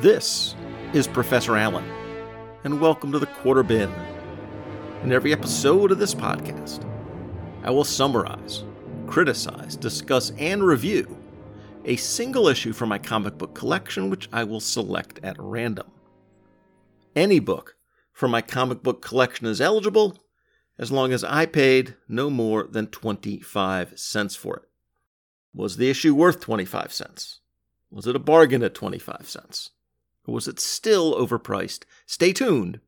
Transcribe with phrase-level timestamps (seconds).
[0.00, 0.54] This
[0.92, 1.84] is Professor Allen,
[2.62, 3.92] and welcome to the Quarter Bin.
[5.02, 6.88] In every episode of this podcast,
[7.64, 8.62] I will summarize,
[9.08, 11.18] criticize, discuss, and review
[11.84, 15.90] a single issue from my comic book collection, which I will select at random.
[17.16, 17.74] Any book
[18.12, 20.16] from my comic book collection is eligible
[20.78, 24.68] as long as I paid no more than 25 cents for it.
[25.52, 27.40] Was the issue worth 25 cents?
[27.90, 29.70] Was it a bargain at 25 cents?
[30.28, 31.84] Or was it still overpriced?
[32.04, 32.80] Stay tuned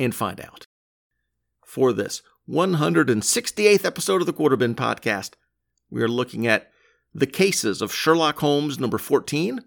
[0.00, 0.66] and find out.
[1.64, 5.34] For this 168th episode of the Quarter Bin Podcast,
[5.88, 6.72] we are looking at
[7.14, 9.60] The Cases of Sherlock Holmes number 14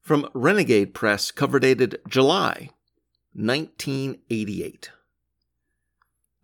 [0.00, 2.70] from Renegade Press, cover dated July
[3.34, 4.92] 1988.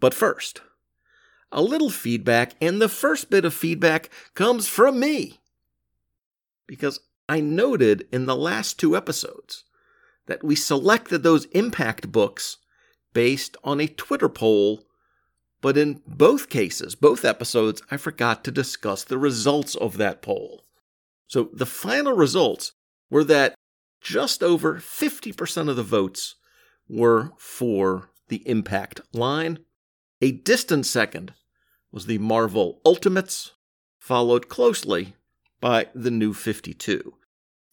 [0.00, 0.60] But first,
[1.52, 5.38] a little feedback, and the first bit of feedback comes from me.
[6.66, 6.98] Because
[7.28, 9.62] I noted in the last two episodes
[10.26, 12.58] that we selected those impact books
[13.12, 14.84] based on a Twitter poll,
[15.60, 20.64] but in both cases, both episodes, I forgot to discuss the results of that poll.
[21.26, 22.72] So the final results
[23.10, 23.54] were that
[24.00, 26.34] just over 50% of the votes
[26.88, 29.60] were for the impact line.
[30.20, 31.32] A distant second
[31.90, 33.52] was the Marvel Ultimates,
[33.98, 35.14] followed closely
[35.60, 37.14] by the New 52.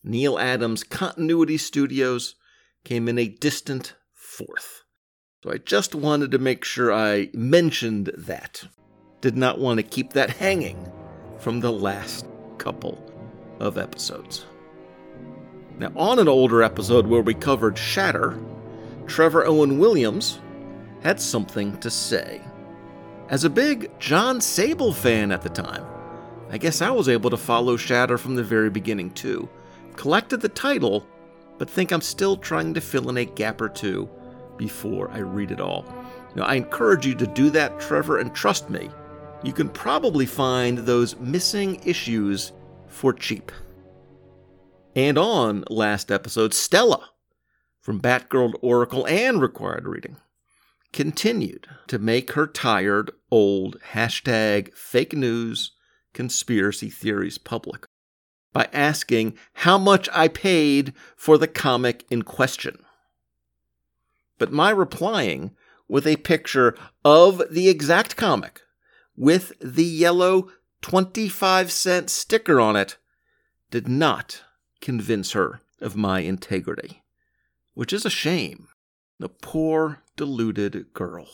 [0.03, 2.35] Neal Adams Continuity Studios
[2.83, 4.83] came in a distant fourth.
[5.43, 8.63] So I just wanted to make sure I mentioned that.
[9.21, 10.91] Did not want to keep that hanging
[11.39, 13.03] from the last couple
[13.59, 14.45] of episodes.
[15.77, 18.39] Now, on an older episode where we covered Shatter,
[19.07, 20.39] Trevor Owen Williams
[21.01, 22.41] had something to say.
[23.29, 25.85] As a big Jon Sable fan at the time,
[26.51, 29.49] I guess I was able to follow Shatter from the very beginning too.
[29.95, 31.07] Collected the title,
[31.61, 34.09] but think I'm still trying to fill in a gap or two
[34.57, 35.85] before I read it all.
[36.33, 38.89] Now, I encourage you to do that, Trevor, and trust me,
[39.43, 42.51] you can probably find those missing issues
[42.87, 43.51] for cheap.
[44.95, 47.11] And on last episode, Stella
[47.79, 50.17] from Batgirl Oracle and Required Reading
[50.91, 55.73] continued to make her tired old hashtag fake news
[56.11, 57.85] conspiracy theories public
[58.53, 62.83] by asking how much I paid for the comic in question.
[64.37, 65.51] But my replying
[65.87, 66.75] with a picture
[67.05, 68.61] of the exact comic
[69.15, 70.49] with the yellow
[70.81, 72.97] 25 cent sticker on it
[73.69, 74.41] did not
[74.79, 77.03] convince her of my integrity,
[77.73, 78.67] which is a shame.
[79.19, 81.27] The poor, deluded girl.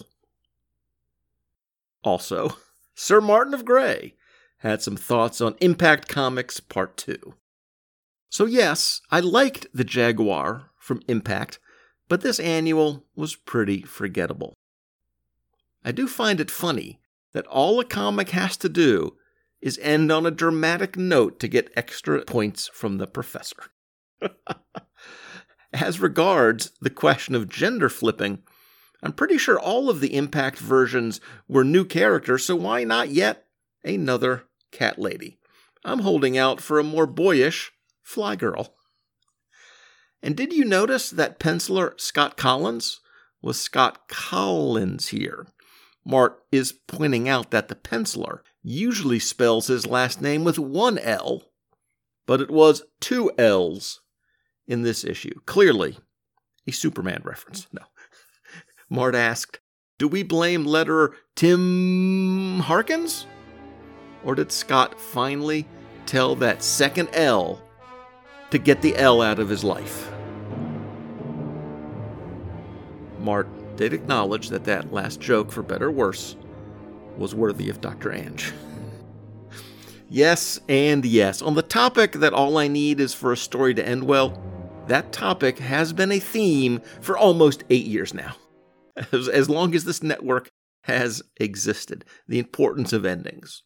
[2.03, 2.57] Also,
[2.95, 4.15] Sir Martin of Gray
[4.57, 7.35] had some thoughts on Impact Comics Part 2.
[8.29, 11.59] So, yes, I liked the Jaguar from Impact,
[12.09, 14.53] but this annual was pretty forgettable.
[15.83, 16.99] I do find it funny
[17.33, 19.15] that all a comic has to do
[19.61, 23.71] is end on a dramatic note to get extra points from the professor.
[25.73, 28.39] As regards the question of gender flipping,
[29.03, 33.45] I'm pretty sure all of the Impact versions were new characters, so why not yet
[33.83, 35.39] another cat lady?
[35.83, 37.71] I'm holding out for a more boyish
[38.03, 38.75] Fly Girl.
[40.21, 42.97] And did you notice that penciler Scott Kolins
[43.41, 45.47] was Scott Collins here?
[46.05, 51.43] Mart is pointing out that the penciler usually spells his last name with one L,
[52.25, 54.01] but it was two L's
[54.67, 55.39] in this issue.
[55.45, 55.97] Clearly,
[56.65, 57.67] a Superman reference.
[57.71, 57.83] No.
[58.89, 59.59] Mart asked,
[59.97, 63.25] Do we blame letterer Tim Harkins?
[64.23, 65.67] Or did Scott finally
[66.05, 67.61] tell that second L
[68.51, 70.09] to get the L out of his life?
[73.19, 76.35] Mart did acknowledge that that last joke, for better or worse,
[77.17, 78.11] was worthy of Dr.
[78.11, 78.53] Ange.
[80.09, 81.41] yes, and yes.
[81.41, 84.41] On the topic that all I need is for a story to end well,
[84.87, 88.35] that topic has been a theme for almost eight years now.
[89.11, 90.49] As, as long as this network
[90.85, 93.61] has existed, the importance of endings,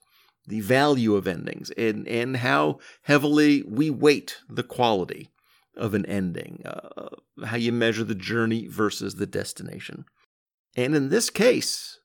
[0.48, 5.30] the value of endings, and, and how heavily we weight the quality
[5.78, 7.10] of an ending, uh,
[7.46, 10.06] how you measure the journey versus the destination.
[10.76, 12.00] And in this case,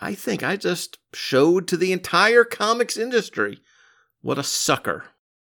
[0.00, 3.60] I think I just showed to the entire comics industry
[4.22, 5.04] what a sucker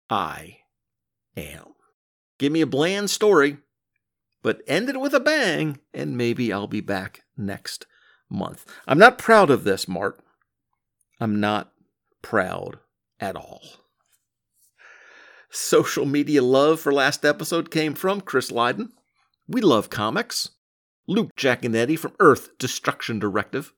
[0.10, 0.60] I
[1.36, 1.74] am.
[2.38, 3.58] Give me a bland story,
[4.44, 7.88] but end it with a bang, and maybe I'll be back next
[8.30, 8.66] month.
[8.88, 10.24] I'm not proud of this, Mark.
[11.20, 11.72] I'm not
[12.26, 12.80] proud
[13.20, 13.62] at all.
[15.52, 18.90] Social media love for last episode came from Chris Lydon.
[19.48, 20.50] We love comics.
[21.08, 23.74] Luke Giaconetti from Earth Destruction Directive.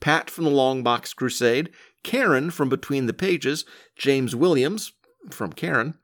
[0.00, 1.70] Pat from the Long Box Crusade.
[2.04, 3.64] Karen from Between the Pages.
[3.96, 4.92] James Williams
[5.30, 5.94] from Karen.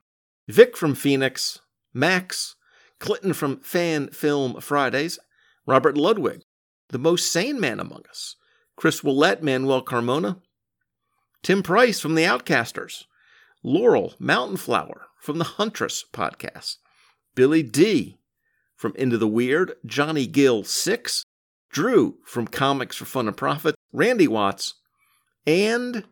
[0.49, 1.61] Vic from Phoenix.
[1.93, 2.57] Max.
[2.99, 5.19] Clinton from Fan Film Fridays.
[5.67, 6.41] Robert Ludwig,
[6.89, 8.37] the most sane man among us.
[8.75, 10.41] Chris Willett, Manuel Carmona.
[11.45, 13.05] Tim Price from The Outcasters.
[13.63, 16.77] Laurel Mountain Flower from the Huntress podcast,
[17.35, 18.17] Billy D
[18.75, 21.23] from Into the Weird, Johnny Gill 6,
[21.71, 24.73] Drew from Comics for Fun and Profit, Randy Watts,
[25.47, 26.05] and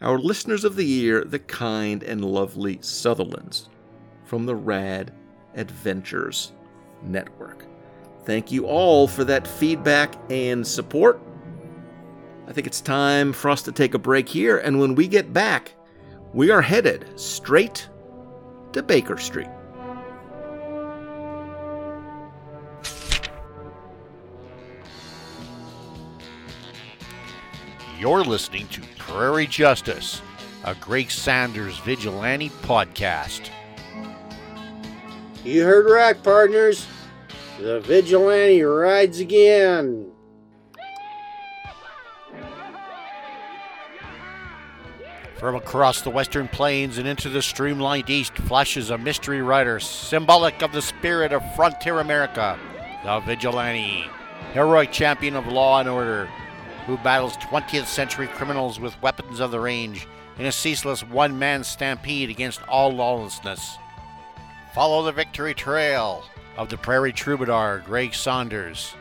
[0.00, 3.70] our listeners of the year, the kind and lovely Sutherlands
[4.26, 5.12] from the Rad
[5.56, 6.52] Adventures
[7.02, 7.66] Network.
[8.24, 11.20] Thank you all for that feedback and support.
[12.48, 15.34] I think it's time for us to take a break here, and when we get
[15.34, 15.74] back,
[16.32, 17.86] we are headed straight
[18.72, 19.50] to Baker Street.
[27.98, 30.22] You're listening to Prairie Justice,
[30.64, 33.50] a Greg Saunders vigilante podcast.
[35.44, 36.86] You heard right, partners.
[37.58, 40.12] The vigilante rides again.
[45.38, 50.62] From across the western plains and into the streamlined east flashes a mystery rider, symbolic
[50.62, 52.58] of the spirit of frontier America,
[53.04, 54.04] the vigilante,
[54.52, 56.28] heroic champion of law and order,
[56.86, 60.08] who battles 20th century criminals with weapons of the range
[60.40, 63.78] in a ceaseless one man stampede against all lawlessness.
[64.74, 66.24] Follow the victory trail
[66.56, 68.92] of the prairie troubadour Greg Saunders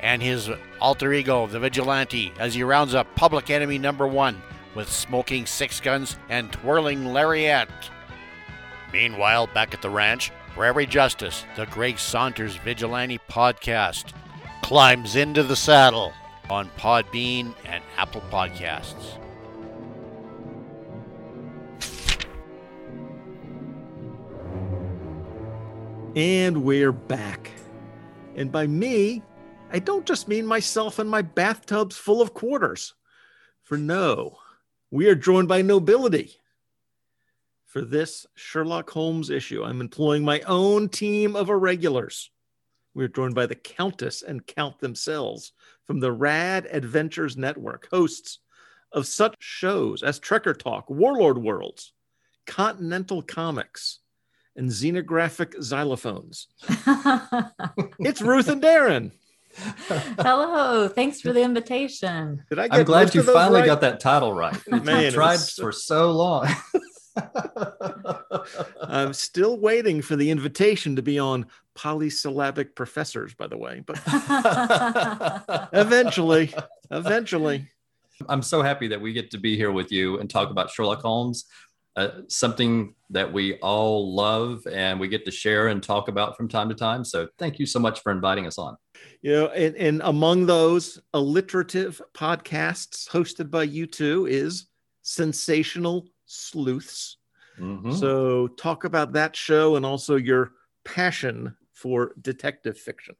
[0.00, 4.42] and his alter ego, the vigilante, as he rounds up public enemy number one
[4.76, 7.68] with smoking six guns and twirling lariat.
[8.92, 14.12] Meanwhile, back at the ranch, Prairie Justice, the Greg Saunders Vigilante podcast,
[14.62, 16.12] climbs into the saddle
[16.48, 19.18] on Podbean and Apple Podcasts.
[26.14, 27.50] And we're back.
[28.36, 29.22] And by me,
[29.70, 32.94] I don't just mean myself and my bathtubs full of quarters.
[33.62, 34.38] For no,
[34.96, 36.40] we are joined by nobility.
[37.66, 42.30] For this Sherlock Holmes issue, I'm employing my own team of irregulars.
[42.94, 45.52] We're joined by the Countess and Count themselves
[45.84, 48.38] from the Rad Adventures Network, hosts
[48.90, 51.92] of such shows as Trekker Talk, Warlord Worlds,
[52.46, 53.98] Continental Comics,
[54.56, 56.46] and Xenographic Xylophones.
[57.98, 59.12] it's Ruth and Darren.
[60.18, 62.44] Hello, thanks for the invitation.
[62.50, 63.66] Did I I'm glad you finally right?
[63.66, 64.56] got that title right.
[64.84, 65.52] Man, tried was...
[65.52, 66.48] for so long.
[68.82, 73.98] I'm still waiting for the invitation to be on polysyllabic professors, by the way, but
[75.72, 76.52] eventually,
[76.90, 77.68] eventually.
[78.28, 81.00] I'm so happy that we get to be here with you and talk about Sherlock
[81.00, 81.46] Holmes,
[81.96, 86.48] uh, something that we all love and we get to share and talk about from
[86.48, 87.04] time to time.
[87.04, 88.76] So thank you so much for inviting us on.
[89.22, 94.66] You know, and, and among those alliterative podcasts hosted by you two is
[95.02, 97.16] Sensational Sleuths.
[97.58, 97.92] Mm-hmm.
[97.92, 100.52] So talk about that show and also your
[100.84, 103.16] passion for detective fiction.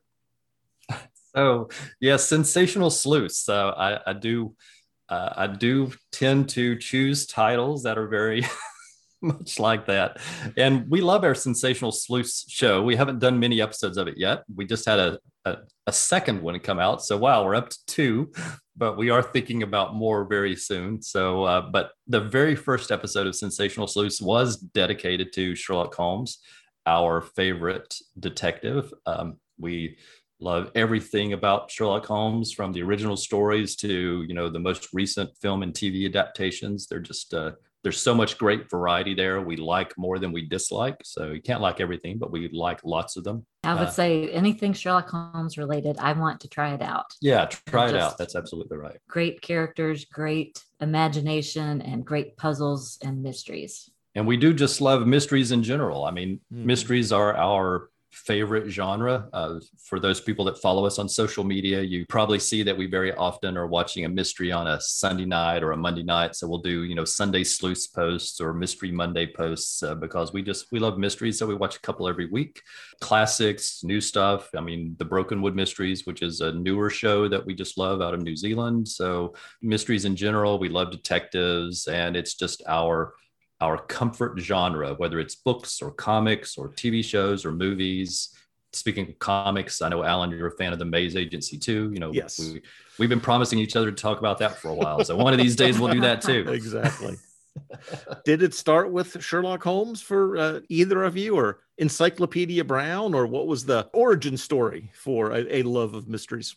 [1.34, 1.68] So
[2.00, 3.38] yeah, sensational sleuths.
[3.40, 4.54] So I, I do
[5.08, 8.44] uh, I do tend to choose titles that are very
[9.26, 10.18] much like that.
[10.56, 12.82] And we love our Sensational Sleuths show.
[12.82, 14.44] We haven't done many episodes of it yet.
[14.54, 15.56] We just had a, a,
[15.86, 17.02] a, second one come out.
[17.02, 18.32] So, wow, we're up to two,
[18.76, 21.02] but we are thinking about more very soon.
[21.02, 26.38] So, uh, but the very first episode of Sensational Sleuths was dedicated to Sherlock Holmes,
[26.86, 28.92] our favorite detective.
[29.06, 29.96] Um, we
[30.40, 35.30] love everything about Sherlock Holmes from the original stories to you know the most recent
[35.40, 36.86] film and TV adaptations.
[36.86, 37.52] They're just uh,
[37.86, 39.40] there's so much great variety there.
[39.40, 41.00] We like more than we dislike.
[41.04, 43.46] So you can't like everything, but we like lots of them.
[43.62, 47.06] I would uh, say anything Sherlock Holmes related, I want to try it out.
[47.20, 48.18] Yeah, try it out.
[48.18, 48.96] That's absolutely right.
[49.08, 53.88] Great characters, great imagination, and great puzzles and mysteries.
[54.16, 56.04] And we do just love mysteries in general.
[56.04, 56.66] I mean, mm-hmm.
[56.66, 57.88] mysteries are our
[58.24, 59.28] favorite genre.
[59.32, 62.86] Uh, for those people that follow us on social media, you probably see that we
[62.86, 66.34] very often are watching a mystery on a Sunday night or a Monday night.
[66.34, 70.42] So we'll do, you know, Sunday sleuth posts or mystery Monday posts uh, because we
[70.42, 71.38] just, we love mysteries.
[71.38, 72.62] So we watch a couple every week.
[73.00, 74.48] Classics, new stuff.
[74.56, 78.14] I mean, the Brokenwood Mysteries, which is a newer show that we just love out
[78.14, 78.88] of New Zealand.
[78.88, 83.14] So mysteries in general, we love detectives and it's just our
[83.60, 88.30] our comfort genre, whether it's books or comics or TV shows or movies.
[88.72, 91.90] Speaking of comics, I know Alan, you're a fan of the Maze Agency too.
[91.94, 92.38] You know, Yes.
[92.38, 92.60] we,
[92.98, 95.02] we've been promising each other to talk about that for a while.
[95.04, 96.44] So one of these days we'll do that too.
[96.52, 97.16] Exactly.
[98.26, 103.26] Did it start with Sherlock Holmes for uh, either of you, or Encyclopedia Brown, or
[103.26, 106.54] what was the origin story for a, a love of mysteries?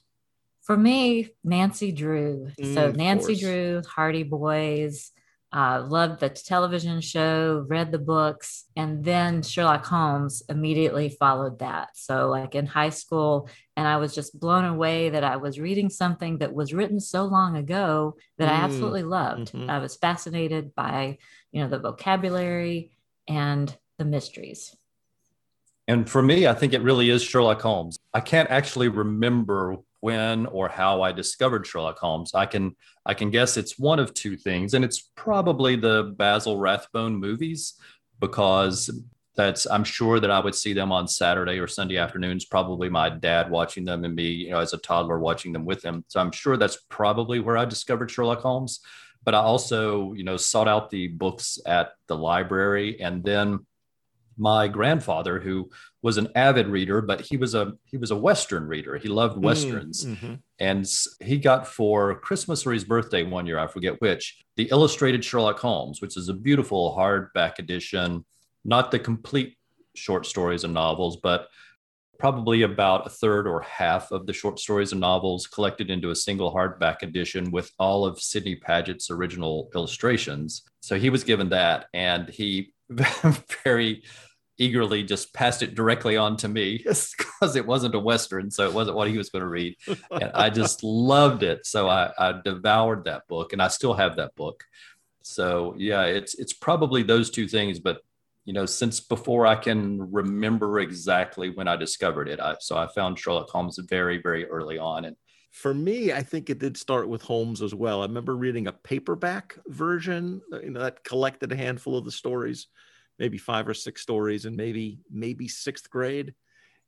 [0.62, 2.50] For me, Nancy Drew.
[2.60, 3.40] Mm, so of Nancy course.
[3.40, 5.12] Drew, Hardy Boys,
[5.52, 11.90] uh, loved the television show, read the books, and then Sherlock Holmes immediately followed that.
[11.96, 15.90] So, like in high school, and I was just blown away that I was reading
[15.90, 19.54] something that was written so long ago that I Mm, absolutely loved.
[19.54, 19.70] mhm.
[19.70, 21.18] I was fascinated by,
[21.52, 22.92] you know, the vocabulary
[23.28, 24.76] and the mysteries.
[25.88, 27.98] And for me, I think it really is Sherlock Holmes.
[28.14, 32.34] I can't actually remember when or how I discovered Sherlock Holmes.
[32.34, 32.76] I can
[33.06, 37.74] I can guess it's one of two things, and it's probably the Basil Rathbone movies
[38.20, 38.90] because
[39.36, 42.46] that's I'm sure that I would see them on Saturday or Sunday afternoons.
[42.46, 45.84] Probably my dad watching them and me, you know, as a toddler watching them with
[45.84, 46.04] him.
[46.08, 48.82] So I'm sure that's probably where I discovered Sherlock Holmes.
[49.24, 53.66] But I also, you know, sought out the books at the library, and then
[54.40, 55.70] my grandfather, who
[56.02, 58.98] was an avid reader, but he was a he was a Western reader.
[58.98, 60.40] He loved westerns, Mhm.
[60.60, 60.90] and
[61.22, 65.60] he got for Christmas or his birthday one year, I forget which, the illustrated Sherlock
[65.60, 68.26] Holmes, which is a beautiful hardback edition,
[68.64, 69.58] not the complete
[69.96, 71.50] short stories and novels, but
[72.18, 76.16] probably about a third or half of the short stories and novels collected into a
[76.16, 80.64] single hardback edition with all of Sidney Paget's original illustrations.
[80.82, 82.74] So he was given that, and he
[83.64, 84.04] very
[84.60, 86.84] eagerly just passed it directly on to me.
[86.86, 89.76] Because it wasn't a western so it wasn't what he was going to read.
[90.12, 91.66] And i just loved it.
[91.66, 94.64] So I, I devoured that book and i still have that book.
[95.24, 98.02] So yeah it's it's probably those two things but
[98.46, 102.88] you know since before i can remember exactly when i discovered it I, so i
[102.88, 105.16] found sherlock holmes very very early on and
[105.52, 108.02] For me, I think it did start with Holmes as well.
[108.02, 112.68] I remember reading a paperback version you know, that collected a handful of the stories,
[113.20, 116.34] maybe five or six stories, and maybe maybe sixth grade.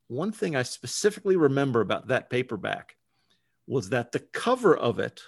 [0.08, 2.96] One thing I specifically remember about that paperback
[3.66, 5.20] was that the cover of it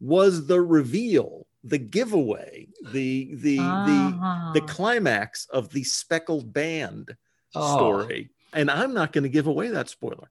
[0.00, 4.14] was the reveal, the giveaway, the the the
[4.54, 4.64] the Ah.
[4.66, 7.16] climax of the speckled band
[7.54, 7.76] Oh.
[7.76, 8.30] story.
[8.54, 10.30] And I'm not going to give away that spoiler.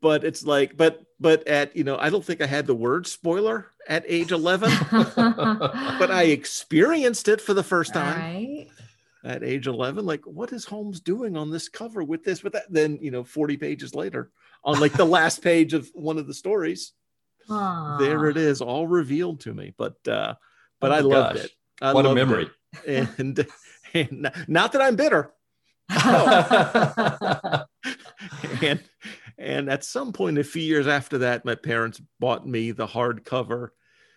[0.00, 3.06] But it's like, but but at you know, I don't think I had the word
[3.06, 4.70] spoiler at age 11,
[5.98, 8.68] but I experienced it for the first time Right.
[9.28, 10.06] At age 11.
[10.06, 12.64] Like, what is Holmes doing on this cover with this, with that?
[12.70, 14.30] Then you know, 40 pages later,
[14.64, 16.92] on like the last page of one of the stories,
[17.48, 19.74] there it is, all revealed to me.
[19.76, 20.34] But uh,
[20.80, 21.44] but Oh I loved gosh.
[21.44, 21.50] it.
[21.80, 22.50] I what a memory
[22.84, 23.08] it.
[23.18, 23.46] And,
[23.94, 25.32] and not that I'm bitter.
[28.62, 28.82] and
[29.38, 33.68] and at some point a few years after that my parents bought me the hardcover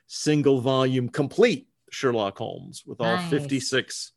[0.05, 3.29] single volume complete sherlock holmes with all Nice.
[3.29, 4.11] 56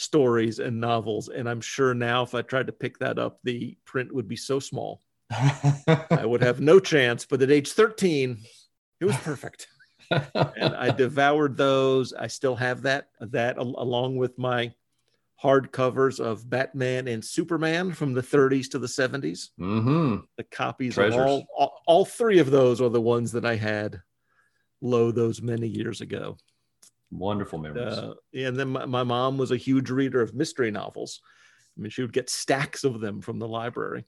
[0.00, 3.76] stories and novels and i'm sure now if i tried to pick that up the
[3.84, 5.02] print would be so small.
[5.30, 8.38] I would have no chance but at age 13
[9.00, 9.68] it was perfect.
[10.10, 12.14] And i devoured those.
[12.14, 14.72] I still have that that al- along with my
[15.42, 21.20] hardcovers of batman and superman from the 30s to the 70s hmm the copies Treasures.
[21.20, 24.00] of all, all all three of those are the ones that I had
[24.80, 26.38] low those many years ago.
[27.10, 31.20] Wonderful memories Uh, and then my, my mom was a huge reader of mystery novels.
[31.76, 34.04] I mean, she would get stacks of them from the library,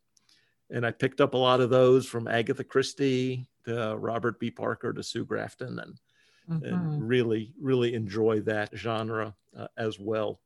[0.70, 4.50] and I picked up a lot of those from Agatha Christie to Robert B.
[4.50, 6.00] Parker to Sue Grafton, and
[6.48, 6.64] Mhm.
[6.70, 10.40] and really, really enjoy that genre uh, as well.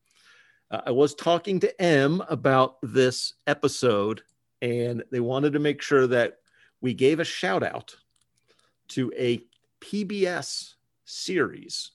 [0.71, 4.23] Uh, I was talking to M about this episode,
[4.61, 6.39] and they wanted to make sure that
[6.81, 7.97] we gave a shout out
[8.89, 9.45] to a
[9.81, 11.93] PBS series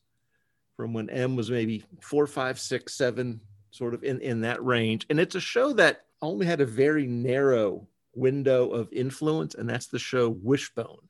[0.81, 5.05] from when M was maybe four, five, six, seven, sort of in, in that range.
[5.11, 9.85] And it's a show that only had a very narrow window of influence, and that's
[9.85, 11.07] the show Wishbone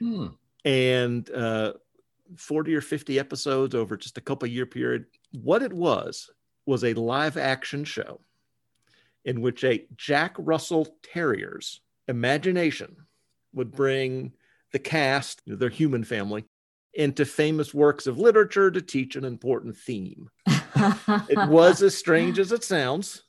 [0.00, 0.26] Hmm.
[0.66, 1.72] and uh,
[2.36, 5.06] 40 or 50 episodes over just a couple year period.
[5.32, 6.28] What it was
[6.66, 8.20] was a live action show
[9.24, 12.96] in which a Jack Russell Terrier's imagination
[13.54, 14.34] would bring
[14.72, 16.44] the cast, their human family,
[16.94, 20.28] into famous works of literature to teach an important theme.
[21.28, 23.22] It was as strange as it sounds.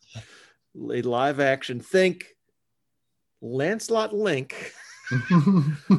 [0.75, 2.27] A live action, think
[3.41, 4.73] Lancelot Link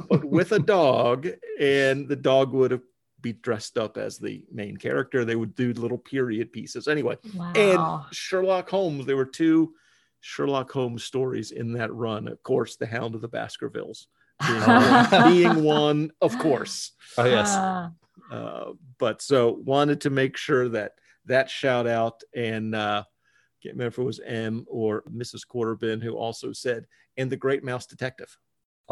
[0.09, 1.29] but with a dog,
[1.61, 2.81] and the dog would
[3.21, 5.25] be dressed up as the main character.
[5.25, 6.89] They would do little period pieces.
[6.89, 7.53] Anyway, Wow.
[7.55, 9.05] and Sherlock Holmes.
[9.05, 9.75] There were two
[10.21, 12.29] Sherlock Holmes stories in that run.
[12.29, 14.07] Of course, The Hound of the Baskervilles
[14.47, 16.93] being, one, being one, of course.
[17.19, 17.55] Oh yes.
[18.31, 20.93] Uh, but so wanted to make sure that
[21.27, 23.05] that shout out and uh,
[23.63, 25.43] can't remember if it was M or Mrs.
[25.47, 28.37] Quarterbin who also said, and the Great Mouse Detective.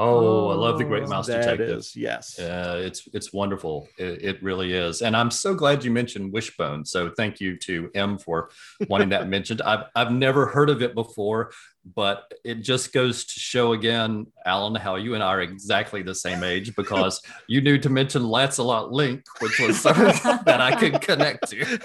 [0.03, 1.09] Oh, I love the Great Oh.
[1.09, 1.79] Mouse That Detective.
[1.79, 2.37] is, yes.
[2.39, 3.87] Yeah, it's it's wonderful.
[3.99, 6.87] It, it really is, and I'm so glad you mentioned Wishbone.
[6.87, 8.51] So thank you to M for
[8.89, 9.61] wanting that mentioned.
[9.61, 11.53] I've I've never heard of it before,
[11.95, 16.15] but it just goes to show again, Alan, how you and I are exactly the
[16.15, 20.07] same age because you knew to mention Lancelot Link, which was something
[20.47, 21.79] that I could connect to.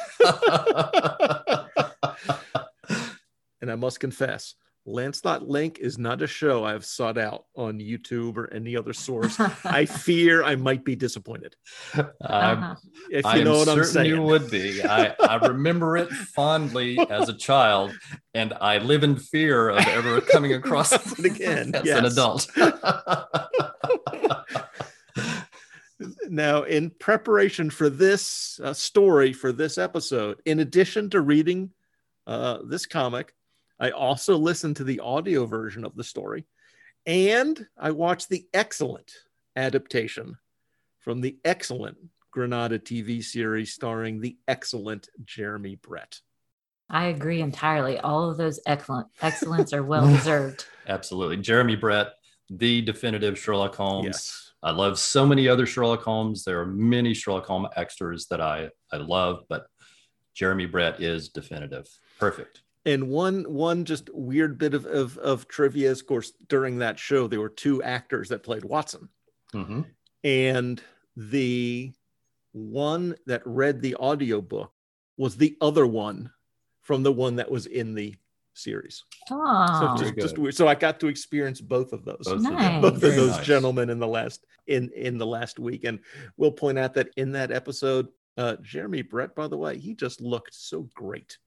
[3.61, 4.55] and I must confess,
[4.87, 9.39] Lancelot Link is not a show I've sought out on YouTube or any other source.
[9.65, 11.55] I fear I might be disappointed.
[11.95, 12.75] I'm uh-huh.
[13.09, 14.09] If I you know am what I'm certain saying.
[14.11, 14.83] you would be.
[14.83, 17.97] I, I remember it fondly as a child,
[18.35, 21.99] and I live in fear of ever coming across It again, as yes.
[21.99, 22.47] an adult.
[26.29, 31.71] Now, in preparation for this uh, story, for this episode, in addition to reading
[32.27, 33.33] uh, this comic,
[33.79, 36.45] I also listened to the audio version of the story
[37.05, 39.11] and I watched the excellent
[39.55, 40.37] adaptation
[40.99, 41.97] from the excellent
[42.31, 46.19] Granada TV series starring the excellent Jeremy Brett.
[46.89, 47.99] I agree entirely.
[47.99, 50.65] All of those excellent excellence are well deserved.
[50.87, 51.37] Absolutely.
[51.37, 52.13] Jeremy Brett,
[52.49, 54.05] the definitive Sherlock Holmes.
[54.05, 54.51] Yes.
[54.61, 56.43] I love so many other Sherlock Holmes.
[56.43, 59.67] There are many Sherlock Holmes extras that I, I love, but
[60.33, 61.87] Jeremy Brett is definitive.
[62.19, 62.61] Perfect.
[62.85, 66.99] And one one just weird bit of, of, of trivia, is, of course, during that
[66.99, 69.09] show, there were two actors that played Watson.
[69.51, 69.81] hmm
[70.23, 70.81] and
[71.15, 71.93] the
[72.51, 74.71] one that read the audiobook
[75.17, 76.31] was the other one
[76.81, 78.15] from the one that was in the
[78.53, 79.03] series.
[79.31, 80.55] Oh, So just, just weird.
[80.55, 82.23] So I got to experience both of those.
[82.25, 82.53] Both of them.
[82.53, 82.81] Nice.
[82.81, 83.45] Both of Very those nice.
[83.45, 85.99] gentlemen in the last in in the last week, and
[86.37, 90.21] we'll point out that in that episode, uh, Jeremy Brett, by the way, he just
[90.21, 91.37] looked so great.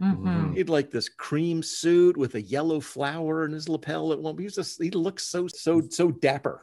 [0.00, 0.56] Mhm.
[0.56, 4.36] He'd like this cream suit with a yellow flower in his lapel at one.
[4.38, 6.62] He just he looked so so so dapper.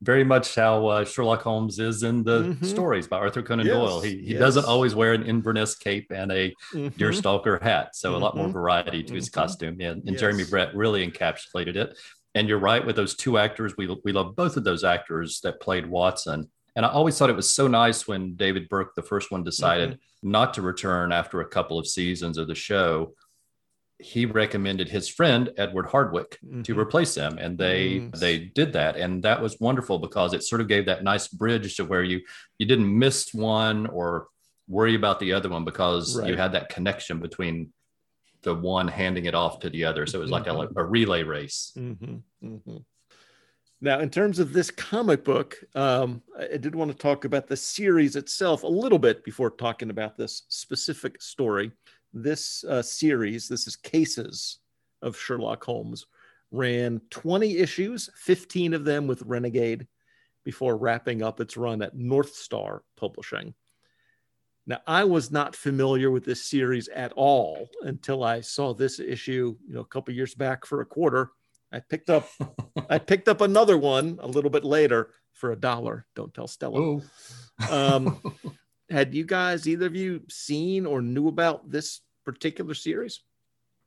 [0.00, 2.64] Very much how uh, Sherlock Holmes is in the Mhm.
[2.64, 4.00] stories by Arthur Conan Yes, Doyle.
[4.00, 4.40] He, he yes.
[4.40, 6.92] doesn't always wear an Inverness cape and a Mhm.
[6.94, 7.94] deerstalker hat.
[7.94, 8.52] So a lot more Mhm.
[8.52, 9.32] variety to his Mhm.
[9.34, 9.80] costume.
[9.80, 11.96] And, and Jeremy Brett really encapsulated it.
[12.34, 13.76] And you're right with those two actors.
[13.76, 16.50] We, we love both of those actors that played Watson.
[16.76, 19.90] And I always thought it was so nice when David Burke, the first one, decided
[19.90, 20.30] Mm-hmm.
[20.30, 23.14] not to return after a couple of seasons of the show.
[23.98, 26.78] He recommended his friend Edward Hardwicke to Mhm.
[26.78, 28.18] replace him, and they Mm.
[28.18, 31.76] they did that, and that was wonderful because it sort of gave that nice bridge
[31.76, 32.20] to where you
[32.58, 34.28] you didn't miss one or
[34.68, 37.72] worry about the other one because you had that connection between
[38.42, 40.04] the one handing it off to the other.
[40.06, 40.72] So it was like a, Mhm.
[40.76, 41.72] a relay race.
[43.84, 47.48] Now, in terms of this comic book, um, I I did want to talk about
[47.48, 51.72] the series itself a little bit before talking about this specific story.
[52.14, 54.60] This uh, series, this is Cases
[55.02, 56.06] of Sherlock Holmes,
[56.52, 59.88] ran 20 issues, 15 of them with Renegade,
[60.44, 63.52] before wrapping up its run at North Star Publishing.
[64.64, 69.56] Now, I was not familiar with this series at all until I saw this issue,
[69.66, 71.32] you know, a couple years back for a quarter.
[71.72, 72.28] I picked up
[72.90, 76.06] I picked up another one a little bit later for a dollar.
[76.14, 77.00] Don't tell Stella.
[77.70, 78.20] Um,
[78.90, 83.20] had you guys, either of you, seen or knew about this particular series?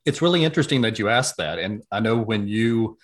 [0.06, 1.58] it's really interesting that you asked that.
[1.58, 2.96] And I know when you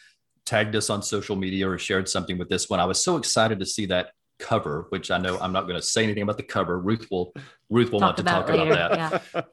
[0.46, 3.58] tagged us on social media or shared something with this one, I was so excited
[3.58, 6.44] to see that cover, which I know I'm not going to say anything about the
[6.44, 6.78] cover.
[6.78, 7.34] Ruth will
[7.68, 8.92] Ruth will want to talk about
[9.34, 9.52] that.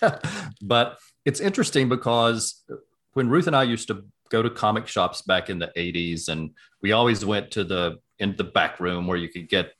[0.00, 0.18] Yeah.
[0.62, 2.64] but it's interesting because
[3.12, 6.50] when Ruth and I used to go to comic shops back in the 80s, and
[6.82, 9.72] we always went to the in the back room where you could get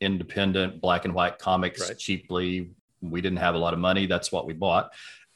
[0.00, 1.98] independent black and white comics Right.
[1.98, 2.70] cheaply.
[3.00, 4.06] We didn't have a lot of money.
[4.06, 4.92] That's what we bought.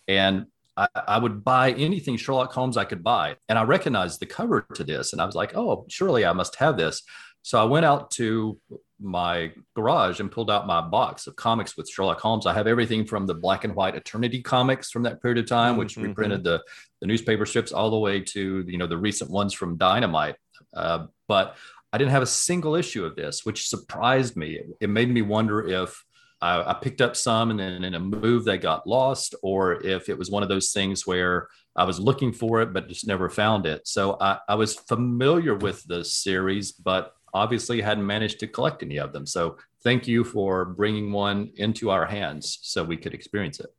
[0.08, 3.36] And I, I would buy anything Sherlock Holmes I could buy.
[3.48, 5.12] And I recognized the cover to this.
[5.12, 7.02] And I was like, oh, surely I must have this.
[7.42, 8.58] So I went out to
[9.00, 12.46] my garage and pulled out my box of comics with Sherlock Holmes.
[12.46, 15.76] I have everything from the black and white Eternity comics from that period of time,
[15.76, 16.02] which Mhm.
[16.08, 16.62] reprinted the,
[17.00, 20.36] the newspaper strips, all the way to you know the recent ones from Dynamite.
[20.74, 21.56] Uh, but
[21.92, 24.60] I didn't have a single issue of this, which surprised me.
[24.80, 26.04] It, made me wonder if
[26.40, 30.08] I, I picked up some and then in a move they got lost, or if
[30.08, 33.30] it was one of those things where I was looking for it but just never
[33.30, 33.86] found it.
[33.88, 38.98] So I, I was familiar with the series, but obviously hadn't managed to collect any
[38.98, 39.26] of them.
[39.26, 43.70] So thank you for bringing one into our hands so we could experience it.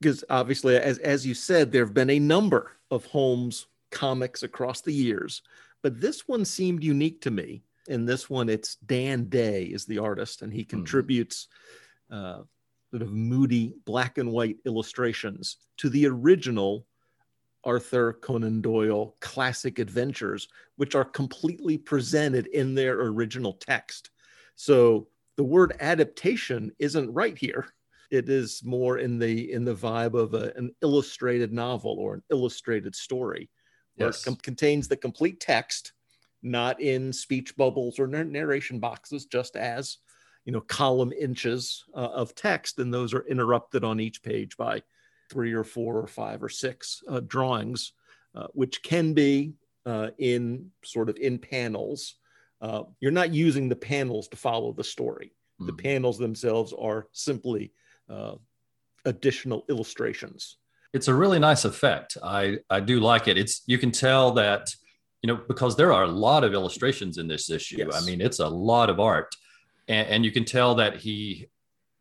[0.00, 4.80] Because obviously, as, as you said, there have been a number of Holmes comics across
[4.80, 5.42] the years,
[5.82, 7.62] but this one seemed unique to me.
[7.88, 10.68] In this one, it's Dan Day is the artist, and he Hmm.
[10.68, 11.48] contributes
[12.10, 12.42] uh,
[12.90, 16.86] sort of moody black and white illustrations to the original
[17.64, 24.10] Arthur Conan Doyle classic adventures, which are completely presented in their original text.
[24.54, 27.68] So the word adaptation isn't right here.
[28.10, 32.22] It is more in the in the vibe of a, an illustrated novel or an
[32.30, 33.50] illustrated story,
[33.96, 34.16] where Yes.
[34.16, 35.92] it com- contains the complete text,
[36.42, 39.98] not in speech bubbles or nar- narration boxes, just as
[40.46, 44.82] you know column inches uh, of text, and those are interrupted on each page by
[45.30, 47.92] three or four or five or six uh, drawings,
[48.34, 52.16] uh, which can be uh, in sort of in panels.
[52.60, 55.34] Uh, you're not using the panels to follow the story.
[55.66, 55.82] The Mhm.
[55.82, 57.72] panels themselves are simply
[58.08, 58.34] uh,
[59.04, 60.56] additional illustrations.
[60.94, 62.16] it's a really nice effect.
[62.22, 63.36] I I do like it.
[63.38, 64.74] It's you can tell that
[65.22, 67.76] you know because there are a lot of illustrations in this issue.
[67.78, 67.94] Yes.
[67.94, 69.34] I mean, it's a lot of art,
[69.88, 71.48] and, and you can tell that he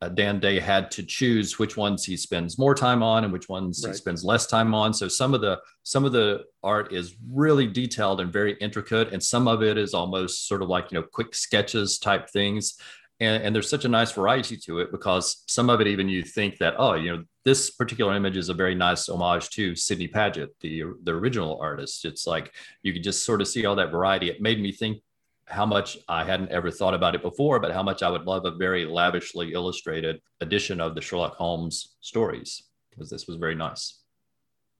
[0.01, 3.49] uh, Dan Day had to choose which ones he spends more time on and which
[3.49, 3.93] ones Right.
[3.93, 4.93] he spends less time on.
[4.93, 9.21] So some of the some of the art is really detailed and very intricate, and
[9.21, 12.77] some of it is almost sort of like you know quick sketches type things.
[13.19, 16.21] And, and there's such a nice variety to it because some of it even you
[16.23, 20.07] think that oh you know this particular image is a very nice homage to Sidney
[20.07, 22.05] Paget, the the original artist.
[22.05, 22.53] It's like
[22.83, 24.29] you could just sort of see all that variety.
[24.29, 25.01] It made me think
[25.47, 28.45] how much I hadn't ever thought about it before, but how much I would love
[28.45, 34.01] a very lavishly illustrated edition of the Sherlock Holmes stories because this was very nice.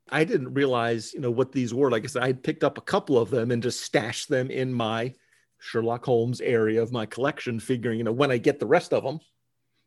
[0.10, 1.92] I didn't realize, you know, what these were.
[1.92, 4.74] Like I said, I picked up a couple of them and just stashed them in
[4.74, 5.14] my
[5.60, 9.04] Sherlock Holmes area of my collection, figuring, you know, when I get the rest of
[9.04, 9.20] them,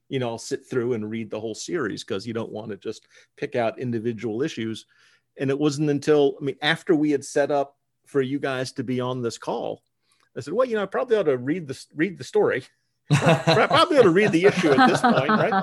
[0.09, 2.77] you know, I'll sit through and read the whole series because you don't want to
[2.77, 3.07] just
[3.37, 4.87] pick out individual issues.
[5.39, 8.85] And it wasn't until, I mean, after we had set up for you guys to
[8.85, 9.83] be on this call,
[10.37, 12.65] I said, well, you know, I probably ought to read the read the story.
[13.11, 15.55] I probably ought to read the issue at this point, right?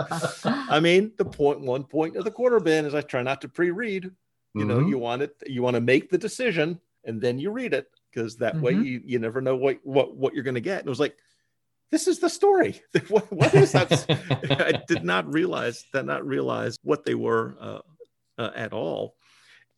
[0.69, 3.49] I mean, the point one point of the quarter bin is I try not to
[3.49, 4.11] pre-read.
[4.53, 4.89] You know, Mhm.
[4.89, 8.37] you want it, you want to make the decision and then you read it because
[8.37, 8.85] that way Mhm.
[8.85, 10.79] you, you never know what what what you're gonna get.
[10.79, 11.17] And it was like,
[11.91, 12.81] this is the story.
[13.09, 14.05] what, what is that?
[14.49, 17.79] I did not realize did not realize what they were uh,
[18.37, 19.15] uh, at all.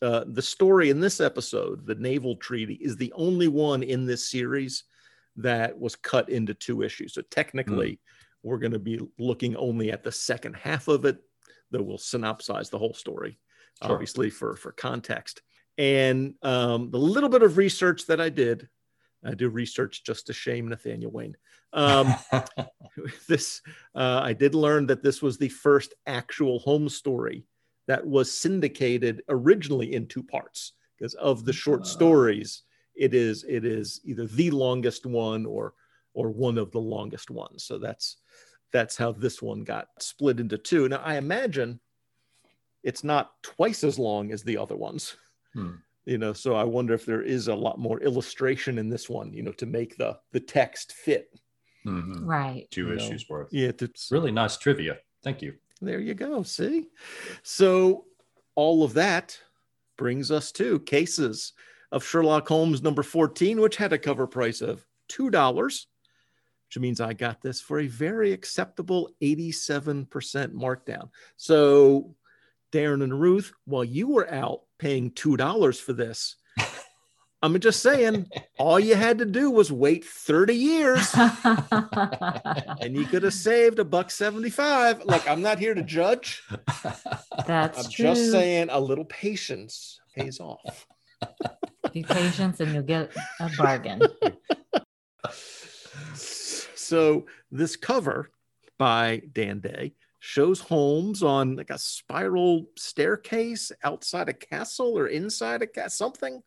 [0.02, 4.30] Uh, the story in this episode, the naval treaty, is the only one in this
[4.30, 4.84] series
[5.36, 7.12] that was cut into two issues.
[7.12, 8.00] So technically,
[8.42, 11.18] we're going to be looking only at the second half of it,
[11.70, 13.38] though we'll synopsize the whole story,
[13.82, 13.92] Sure.
[13.92, 15.42] obviously for for context.
[15.80, 18.68] And um, the little bit of research that I did,
[19.24, 21.38] I do research just to shame Nathaniel Wayne.
[21.72, 22.14] Um,
[23.28, 23.62] this
[23.94, 27.46] uh, I did learn that this was the first actual Holmes story
[27.88, 31.84] that was syndicated originally in two parts because of the short Ah.
[31.84, 32.62] stories.
[32.94, 35.72] It is it is either the longest one or
[36.12, 37.64] or one of the longest ones.
[37.64, 38.18] So that's
[38.70, 40.90] that's how this one got split into two.
[40.90, 41.80] Now I imagine
[42.82, 45.16] it's not twice as long as the other ones.
[45.54, 45.72] Hmm.
[46.06, 49.32] You know, so I wonder if there is a lot more illustration in this one,
[49.32, 51.30] you know, to make the the text fit.
[51.86, 52.26] Mhm.
[52.26, 52.66] right.
[52.70, 53.02] Two You know.
[53.04, 53.48] issues worth.
[53.52, 54.98] Yeah, it's Really nice trivia.
[55.22, 55.54] Thank you.
[55.82, 56.42] there you go.
[56.42, 56.88] See?
[57.42, 58.06] So
[58.54, 59.38] all of that
[59.96, 61.52] brings us to cases
[61.92, 65.86] of Sherlock Holmes number 14, which had a cover price of $2,
[66.68, 71.08] which means I got this for a very acceptable 87% markdown.
[71.36, 72.14] So,
[72.72, 76.36] Darren and Ruth, while you were out paying $2 for this,
[77.42, 78.28] I'm just saying,
[78.58, 81.10] all you had to do was wait 30 years
[81.44, 85.04] and you could have saved a buck 75.
[85.06, 86.42] Like, I'm not here to judge.
[87.46, 88.04] That's I'm true.
[88.04, 90.86] just saying a little patience pays off.
[91.94, 94.02] Be patient and you'll get a bargain.
[96.90, 98.32] So this cover
[98.76, 105.62] by Dan Day shows Holmes on like a spiral staircase outside a castle or inside
[105.62, 106.42] a castle, something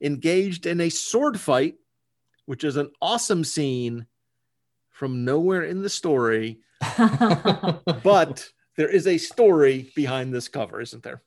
[0.00, 1.76] engaged in a sword fight,
[2.44, 4.06] which is an awesome scene
[4.90, 6.60] from nowhere in the story.
[8.04, 11.22] But there is a story behind this cover, isn't there?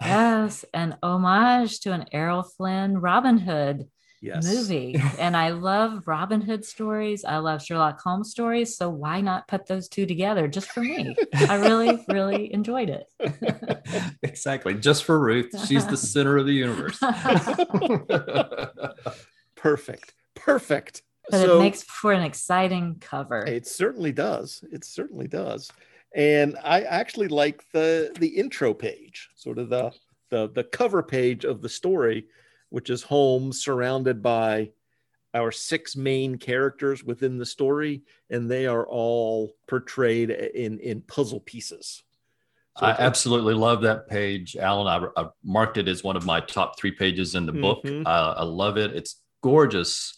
[0.00, 3.88] yes, an homage to an Errol Flynn Robin Hood
[4.20, 4.44] Yes.
[4.44, 5.00] movie.
[5.18, 7.24] And I love Robin Hood stories.
[7.24, 8.76] I love Sherlock Holmes stories.
[8.76, 11.14] So why not put those two together just for me?
[11.34, 14.14] I really, really enjoyed it.
[14.22, 14.74] exactly.
[14.74, 15.50] Just for Ruth.
[15.66, 16.98] She's the center of the universe.
[19.56, 20.14] Perfect.
[20.34, 21.02] Perfect.
[21.30, 23.44] But so it makes for an exciting cover.
[23.44, 24.64] it certainly does.
[24.72, 25.70] It certainly does.
[26.14, 29.92] And I actually like the the intro page, sort of the
[30.30, 32.26] the the cover page of the story,
[32.70, 34.70] which is Holmes surrounded by
[35.34, 41.40] our six main characters within the story, and they are all portrayed in in puzzle
[41.40, 42.02] pieces.
[42.78, 44.86] So I absolutely love that page, Alan.
[44.86, 47.82] I, I marked it as one of my top three pages in the book.
[47.82, 48.06] Mhm.
[48.06, 48.94] Uh, I love it.
[48.94, 50.17] It's gorgeous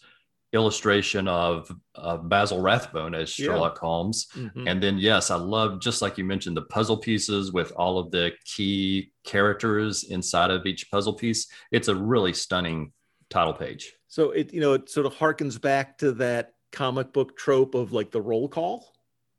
[0.52, 3.46] illustration of, of Basil Rathbone as Yeah.
[3.46, 4.26] Sherlock Holmes.
[4.34, 4.68] Mhm.
[4.68, 8.10] And then, yes, I love, just like you mentioned, the puzzle pieces with all of
[8.10, 11.46] the key characters inside of each puzzle piece.
[11.70, 12.92] It's a really stunning
[13.28, 13.92] title page.
[14.08, 17.92] So it you know it sort of harkens back to that comic book trope of
[17.92, 18.89] like the roll call,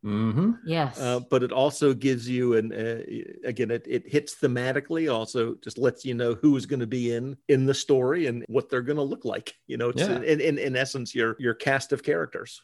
[0.03, 0.99] hmm yes.
[0.99, 3.01] uh, but it also gives you an uh,
[3.47, 5.13] again it, it hits thematically.
[5.13, 8.43] Also, just lets you know who is going to be in in the story and
[8.47, 9.53] what they're going to look like.
[9.67, 10.21] You know, it's Yeah.
[10.21, 12.61] in, in in essence your your cast of characters.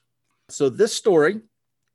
[0.50, 1.41] So this story,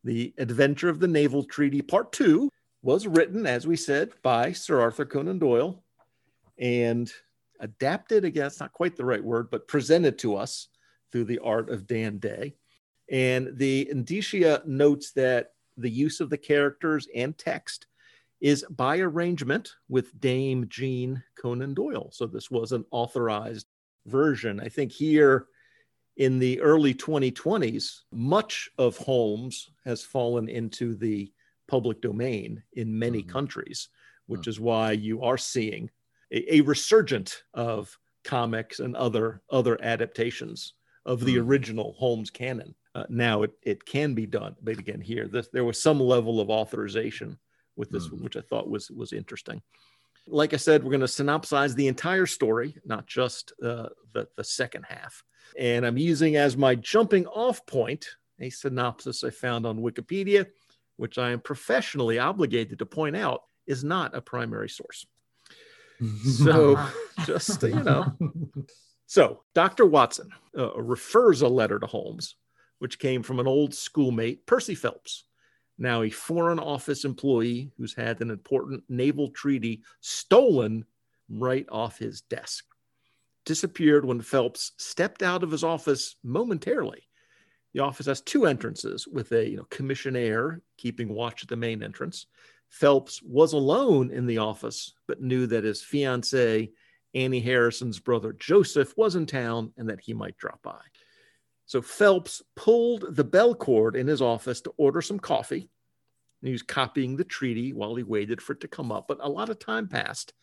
[0.05, 2.48] the Adventure of the Naval Treaty Part Two,
[2.83, 5.83] was written as we said by Sir Arthur Conan Doyle,
[6.59, 7.12] and
[7.59, 10.68] adapted again it's not quite the right word but presented to us
[11.12, 12.57] through the art of dan day
[13.11, 17.87] and the indicia notes that the use of the characters and text
[18.41, 23.67] is by arrangement with dame jean conan doyle so this was an authorized
[24.07, 25.47] version i think here
[26.17, 31.33] in the early 2020s much of holmes has fallen into the
[31.69, 33.29] public domain in many Mhm.
[33.29, 33.88] countries
[34.27, 35.91] which is why you are seeing
[36.31, 41.43] a, a resurgent of comics and other other adaptations of the Mhm.
[41.47, 42.75] original Holmes canon.
[42.94, 46.40] Uh, now it, it can be done, but again, here this, there was some level
[46.40, 47.38] of authorization
[47.76, 48.20] with this, Mhm.
[48.22, 49.62] which I thought was was interesting.
[50.26, 54.44] Like I said, we're going to synopsize the entire story, not just uh, the the
[54.44, 55.24] second half.
[55.59, 58.07] And I'm using as my jumping off point
[58.40, 60.46] a synopsis I found on Wikipedia,
[60.96, 65.07] which I am professionally obligated to point out is not a primary source.
[66.24, 66.78] So
[67.26, 68.12] just you know.
[69.07, 69.85] So Dr.
[69.85, 72.35] Watson uh, refers a letter to Holmes,
[72.83, 75.23] which came from an old schoolmate, Percy Phelps,
[75.79, 80.85] now a Foreign Office employee who's had an important naval treaty stolen
[81.29, 82.64] right off his desk.
[83.45, 87.09] Disappeared when Phelps stepped out of his office momentarily.
[87.73, 91.85] The office has two entrances with a you know, commissionaire keeping watch at the main
[91.85, 92.27] entrance.
[92.68, 96.73] Phelps was alone in the office, but knew that his fiancee,
[97.14, 100.81] Annie Harrison's brother Joseph, was in town and that he might drop by.
[101.72, 105.70] So Phelps pulled the bell cord in his office to order some coffee.
[106.42, 109.16] And he was copying the treaty while he waited for it to come up, but
[109.22, 110.35] a lot of time passed.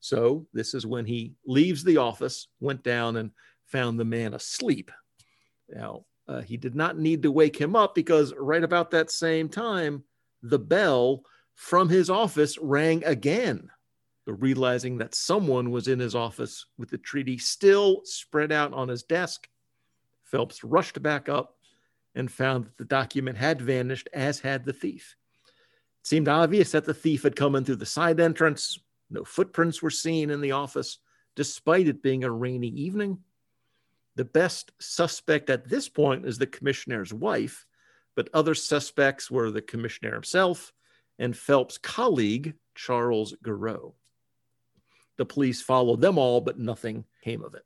[0.00, 3.32] So this is when he leaves the office, went down and
[3.66, 4.90] found the man asleep.
[5.68, 9.50] Now, uh, he did not need to wake him up because right about that same
[9.50, 10.04] time,
[10.42, 11.20] the bell
[11.54, 13.68] from his office rang again.
[14.24, 18.88] So realizing that someone was in his office with the treaty still spread out on
[18.88, 19.46] his desk,
[20.30, 21.56] Phelps rushed back up
[22.14, 25.16] and found that the document had vanished, as had the thief.
[26.00, 28.78] It seemed obvious that the thief had come in through the side entrance.
[29.10, 30.98] No footprints were seen in the office,
[31.34, 33.18] despite it being a rainy evening.
[34.16, 37.66] The best suspect at this point is the commissioner's wife,
[38.14, 40.72] but other suspects were the commissioner himself
[41.18, 43.94] and Phelps' colleague, Charles Gorot.
[45.16, 47.64] The police followed them all, but nothing came of it.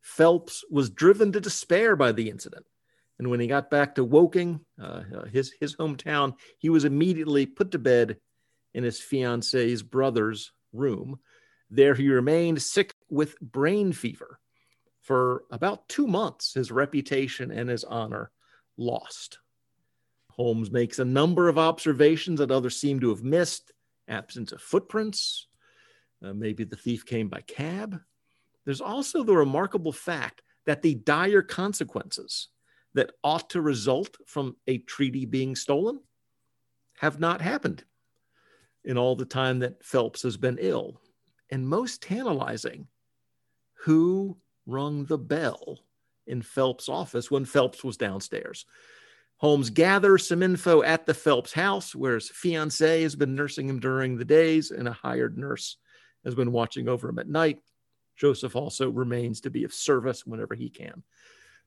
[0.00, 2.66] Phelps was driven to despair by the incident.
[3.18, 7.72] And when he got back to Woking, uh, his, his hometown, he was immediately put
[7.72, 8.16] to bed
[8.74, 11.18] in his fiance's brother's room.
[11.70, 14.38] There he remained sick with brain fever.
[15.02, 18.30] For about two months, his reputation and his honor
[18.76, 19.38] lost.
[20.30, 23.72] Holmes makes a number of observations that others seem to have missed
[24.06, 25.48] absence of footprints.
[26.22, 28.00] Uh, maybe the thief came by cab.
[28.64, 32.48] There's also the remarkable fact that the dire consequences
[32.94, 36.00] that ought to result from a treaty being stolen
[36.98, 37.84] have not happened
[38.84, 41.00] in all the time that Phelps has been ill.
[41.50, 42.86] And most tantalizing,
[43.84, 45.78] who rung the bell
[46.26, 48.66] in Phelps' office when Phelps was downstairs?
[49.38, 53.78] Holmes gathers some info at the Phelps house, where his fiancee has been nursing him
[53.78, 55.76] during the days, and a hired nurse
[56.24, 57.60] has been watching over him at night.
[58.18, 61.02] Joseph also remains to be of service whenever he can.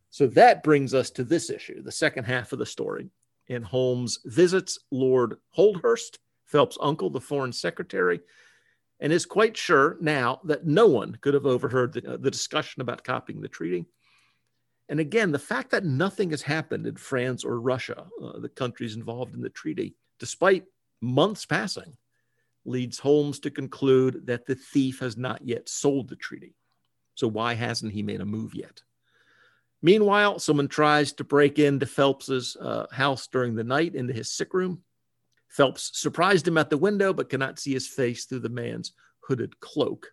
[0.09, 3.09] So that brings us to this issue, the second half of the story.
[3.49, 8.19] And Holmes visits Lord Holdhurst, Phelps' uncle, the foreign secretary,
[8.99, 12.81] and is quite sure now that no one could have overheard the, uh, the discussion
[12.81, 13.85] about copying the treaty.
[14.89, 18.97] And again, the fact that nothing has happened in France or Russia, uh, the countries
[18.97, 20.65] involved in the treaty, despite
[20.99, 21.95] months passing,
[22.65, 26.55] leads Holmes to conclude that the thief has not yet sold the treaty.
[27.15, 28.81] So why hasn't he made a move yet?
[29.81, 34.53] Meanwhile, someone tries to break into Phelps's uh, house during the night into his sick
[34.53, 34.83] room.
[35.49, 39.59] Phelps surprised him at the window, but cannot see his face through the man's hooded
[39.59, 40.11] cloak.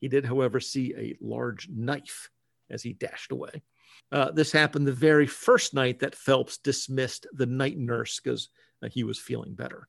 [0.00, 2.30] He did, however, see a large knife
[2.70, 3.62] as he dashed away.
[4.10, 8.48] Uh, this happened the very first night that Phelps dismissed the night nurse because
[8.82, 9.86] uh, he was feeling better.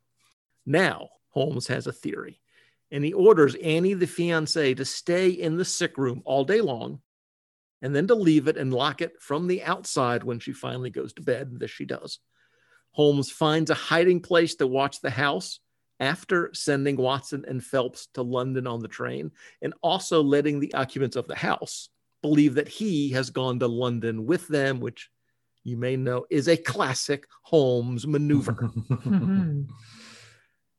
[0.65, 2.39] Now, Holmes has a theory,
[2.91, 7.01] and he orders Annie, the fiancee, to stay in the sick room all day long
[7.81, 11.13] and then to leave it and lock it from the outside when she finally goes
[11.13, 11.47] to bed.
[11.47, 12.19] And this she does.
[12.91, 15.59] Holmes finds a hiding place to watch the house
[15.99, 21.15] after sending Watson and Phelps to London on the train and also letting the occupants
[21.15, 21.89] of the house
[22.21, 25.09] believe that he has gone to London with them, which
[25.63, 28.71] you may know is a classic Holmes maneuver.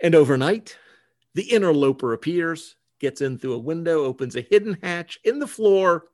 [0.03, 0.77] And overnight,
[1.35, 6.09] the interloper appears, gets in through a window, opens a hidden hatch in the floor,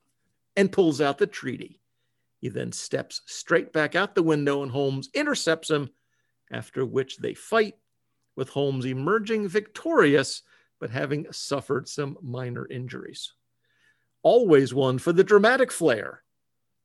[0.56, 1.80] and pulls out the treaty.
[2.38, 5.88] He then steps straight back out the window, and Holmes intercepts him,
[6.52, 7.76] after which they fight,
[8.36, 10.42] with Holmes emerging victorious,
[10.78, 13.32] but having suffered some minor injuries.
[14.22, 16.22] Always one for the dramatic flair.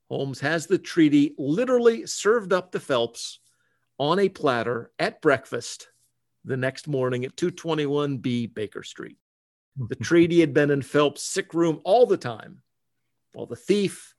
[0.09, 3.39] Holmes has the treaty literally served up to Phelps
[3.99, 5.89] on a platter at breakfast
[6.45, 9.17] the next morning at 221B Baker Street.
[9.77, 9.85] Hmm.
[9.89, 12.61] The treaty had been in Phelps' sick room all the time,
[13.33, 14.15] while the thief,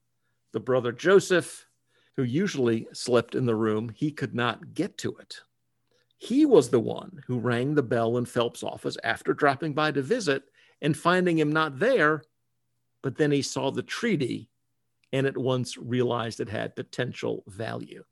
[0.52, 1.66] the brother Joseph,
[2.16, 5.40] who usually slept in the room, he could not get to it.
[6.18, 10.02] He was the one who rang the bell in Phelps' office after dropping by to
[10.02, 10.44] visit
[10.80, 12.22] and finding him not there,
[13.02, 14.48] but then he saw the treaty
[15.12, 18.04] and at once realized it had potential value.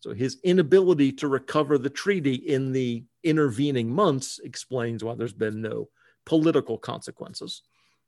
[0.00, 5.60] So his inability to recover the treaty in the intervening months explains why there's been
[5.60, 5.88] no
[6.24, 7.62] political consequences.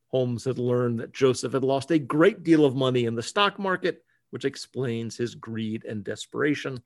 [0.09, 3.59] Holmes had learned that Joseph had lost a great deal of money in the stock
[3.59, 6.83] market, which explains his greed and desperation.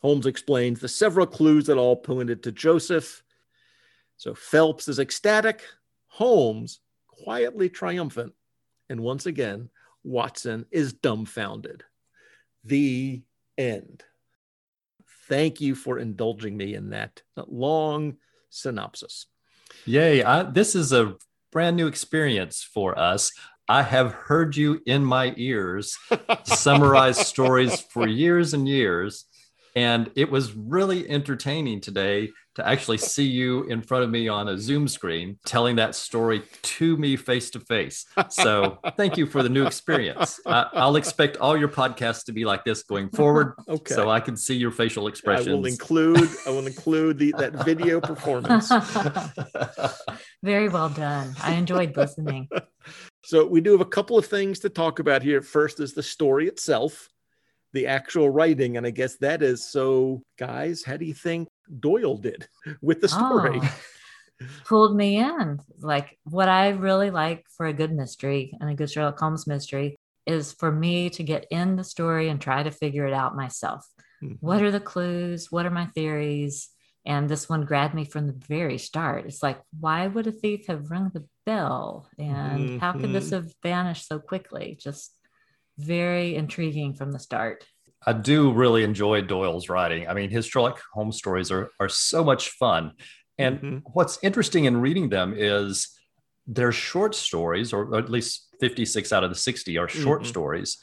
[0.00, 3.22] Holmes explains the several clues that all pointed to Joseph.
[4.16, 5.62] So Phelps is ecstatic,
[6.08, 8.32] Holmes quietly triumphant,
[8.88, 9.70] and once again,
[10.04, 11.84] Watson is dumbfounded.
[12.64, 13.22] The
[13.56, 14.04] end.
[15.30, 18.16] Thank you for indulging me in that long
[18.50, 19.26] synopsis.
[19.86, 20.24] Yay.
[20.24, 21.14] I, this is a
[21.52, 23.30] brand new experience for us.
[23.68, 25.96] I have heard you in my ears
[26.44, 29.26] summarize stories for years and years.
[29.76, 34.48] And it was really entertaining today to actually see you in front of me on
[34.48, 38.06] a Zoom screen telling that story to me face to face.
[38.28, 40.40] So thank you for the new experience.
[40.46, 43.54] I, I'll expect all your podcasts to be like this going forward.
[43.68, 43.94] Okay.
[43.94, 45.48] So I can see your facial expressions.
[45.48, 48.70] I will include I will include the, that video performance.
[50.42, 51.34] Very well done.
[51.42, 52.48] I enjoyed listening.
[53.24, 55.42] So we do have a couple of things to talk about here.
[55.42, 57.08] First is the story itself,
[57.72, 60.22] the actual writing, and I guess that is so.
[60.38, 62.48] Guys, how do you think Doyle did
[62.80, 63.60] with the story?
[63.62, 65.58] Oh, pulled me in.
[65.80, 69.96] Like what I really like for a good mystery and a good Sherlock Holmes mystery
[70.26, 73.86] is for me to get in the story and try to figure it out myself.
[74.22, 74.38] Mhm.
[74.40, 75.50] What are the clues?
[75.50, 76.68] What are my theories?
[77.06, 79.24] And this one grabbed me from the very start.
[79.24, 82.08] It's like, why would a thief have rung the bell?
[82.18, 84.76] And how could this have vanished so quickly?
[84.78, 85.14] Just
[85.78, 87.64] very intriguing from the start.
[88.06, 90.08] I do really enjoy Doyle's writing.
[90.08, 92.92] I mean, his Sherlock Holmes stories are, are so much fun.
[93.38, 93.82] And Mhm.
[93.92, 95.88] what's interesting in reading them is
[96.46, 100.26] they're short stories, or at least 56 out of the 60 are short Mhm.
[100.26, 100.78] stories.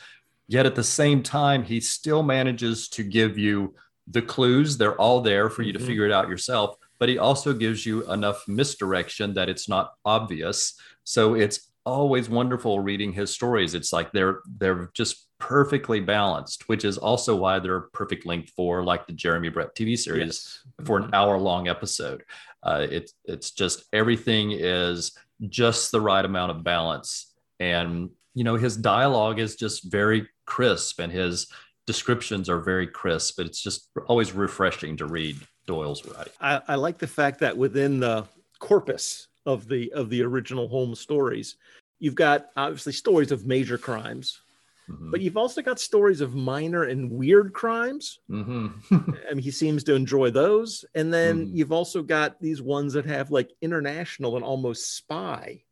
[0.47, 3.75] Yet at the same time, he still manages to give you
[4.07, 4.77] the clues.
[4.77, 5.85] They're all there for you to Mhm.
[5.85, 6.77] figure it out yourself.
[6.99, 10.73] But he also gives you enough misdirection that it's not obvious.
[11.03, 13.73] So it's always wonderful reading his stories.
[13.75, 18.83] It's like they're they're just perfectly balanced, which is also why they're perfect length for
[18.83, 20.85] like the Jeremy Brett TV series Yes.
[20.85, 22.23] for an hour long episode.
[22.63, 25.17] Uh, it's it's just everything is
[25.49, 30.99] just the right amount of balance, and you know his dialogue is just very crisp,
[30.99, 31.47] and his
[31.85, 33.35] descriptions are very crisp.
[33.37, 36.33] But it's just always refreshing to read Doyle's writing.
[36.41, 38.25] I, I like the fact that within the
[38.59, 41.55] corpus of the of the original Holmes stories,
[41.99, 44.41] you've got obviously stories of major crimes,
[44.87, 45.11] Mhm.
[45.11, 48.19] but you've also got stories of minor and weird crimes.
[48.29, 48.81] Mhm.
[49.29, 50.85] I mean, he seems to enjoy those.
[50.95, 51.51] And then Mhm.
[51.51, 55.63] you've also got these ones that have like international and almost spy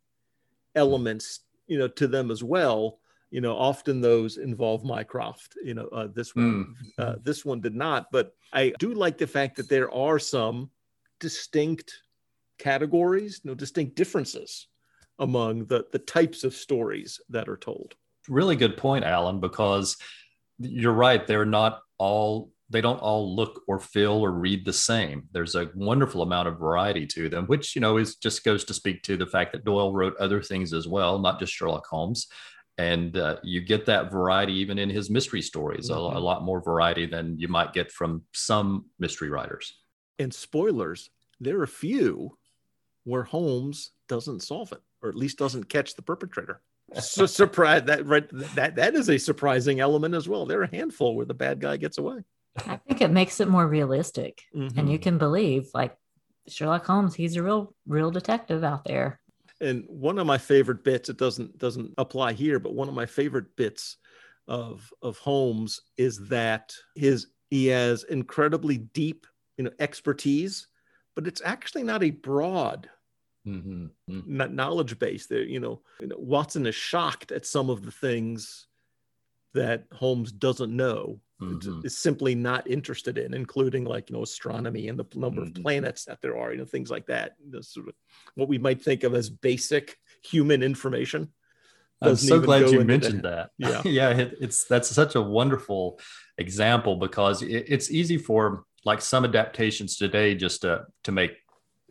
[0.76, 3.00] elements, you know, to them as well.
[3.32, 5.56] You know, often those involve Mycroft.
[5.64, 6.60] You know, uh, this one,
[6.98, 8.12] uh, this one did not.
[8.12, 10.72] But I do like the fact that there are some
[11.20, 12.04] distinct
[12.60, 14.68] categories, no distinct differences
[15.20, 17.96] among the the types of stories that are told.
[18.28, 19.98] Really good point, Alan, because
[20.60, 21.26] you're right.
[21.26, 25.28] They're not all they don't all look or feel or read the same.
[25.32, 28.74] There's a wonderful amount of variety to them, which you know is just goes to
[28.74, 32.28] speak to the fact that Doyle wrote other things as well, not just Sherlock Holmes.
[32.78, 36.16] And uh, you get that variety even in his mystery stories, mm-hmm.
[36.16, 39.80] a, a lot more variety than you might get from some mystery writers.
[40.20, 41.10] And spoilers,
[41.40, 42.38] there are a few
[43.04, 46.62] where Holmes doesn't solve it, or at least doesn't catch the perpetrator.
[46.94, 50.46] So surprise that right that that is a surprising element as well.
[50.46, 52.24] There are a handful where the bad guy gets away.
[52.68, 54.78] I think it makes it more realistic, mm-hmm.
[54.80, 55.98] and you can believe like
[56.48, 57.16] Sherlock Holmes.
[57.16, 59.20] He's a real real detective out there.
[59.62, 63.06] And one of my favorite bits, it doesn't doesn't apply here, but one of my
[63.06, 63.98] favorite bits
[64.48, 69.26] of of Holmes is that his he has incredibly deep
[69.58, 70.68] you know expertise,
[71.16, 72.90] but it's actually not a broad
[73.46, 73.86] mm-hmm.
[74.10, 74.56] mm-hmm.
[74.56, 75.28] knowledge base.
[75.28, 78.68] There, you know, you know, Watson is shocked at some of the things
[79.54, 81.82] that Holmes doesn't know mm-hmm.
[81.86, 85.58] is simply not interested in, including like you know astronomy and the number mm-hmm.
[85.58, 87.36] of planets that there are, you know things like that.
[87.62, 87.94] sort of
[88.36, 91.32] what we might think of as basic human information.
[92.02, 93.52] I'm so glad you mentioned that.
[93.58, 93.86] that.
[93.86, 96.00] Yeah, yeah, it, it's that's such a wonderful
[96.38, 101.32] example because it, it's easy for like some adaptations today just to to make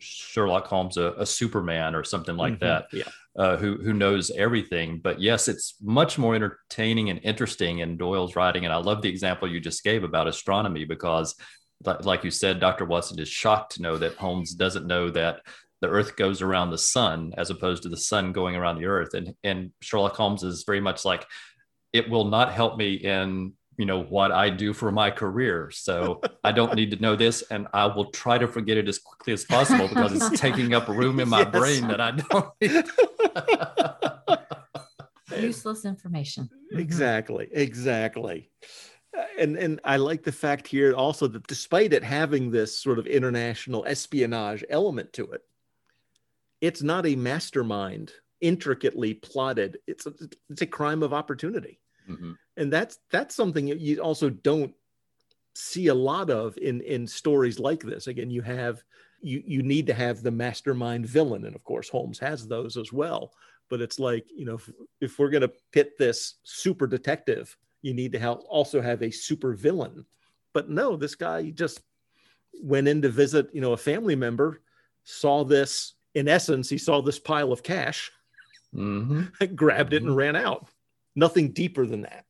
[0.04, 2.64] Sherlock Holmes a, a Superman or something like mm-hmm.
[2.64, 2.86] that.
[2.92, 5.00] Yeah uh, who who knows everything.
[5.02, 8.64] But yes, it's much more entertaining and interesting in Doyle's writing.
[8.64, 11.34] And I love the example you just gave about astronomy because,
[12.02, 12.84] like you said, Dr.
[12.84, 15.40] Watson is shocked to know that Holmes doesn't know that
[15.80, 19.14] the Earth goes around the sun as opposed to the sun going around the Earth.
[19.14, 21.26] And and Sherlock Holmes is very much like,
[21.92, 25.70] it will not help me in you know what I do for my career.
[25.70, 28.98] So I don't need to know this, and I will try to forget it as
[28.98, 31.50] quickly as possible because it's taking up room in my yes.
[31.50, 32.52] brain that I don't.
[35.42, 36.48] Useless information.
[36.72, 37.48] Exactly.
[37.52, 38.50] Exactly.
[39.38, 43.06] And and I like the fact here also that despite it having this sort of
[43.06, 45.42] international espionage element to it,
[46.60, 49.78] it's not a mastermind intricately plotted.
[49.86, 50.12] It's a,
[50.50, 52.32] it's a crime of opportunity Mm-hmm.
[52.56, 54.74] And that's that's something you also don't
[55.54, 58.06] see a lot of in in stories like this.
[58.06, 58.82] Again, you have
[59.20, 62.92] you you need to have the mastermind villain, and of course Holmes has those as
[62.92, 63.32] well.
[63.70, 67.94] But it's like you know if, if we're going to pit this super detective, you
[67.94, 70.04] need to have also have a super villain.
[70.52, 71.80] But no, this guy just
[72.62, 74.60] went in to visit you know a family member,
[75.04, 75.94] saw this.
[76.14, 78.12] In essence, he saw this pile of cash,
[78.72, 79.54] mm-hmm.
[79.56, 80.18] grabbed it, and mm-hmm.
[80.18, 80.68] ran out
[81.14, 82.24] nothing deeper than that.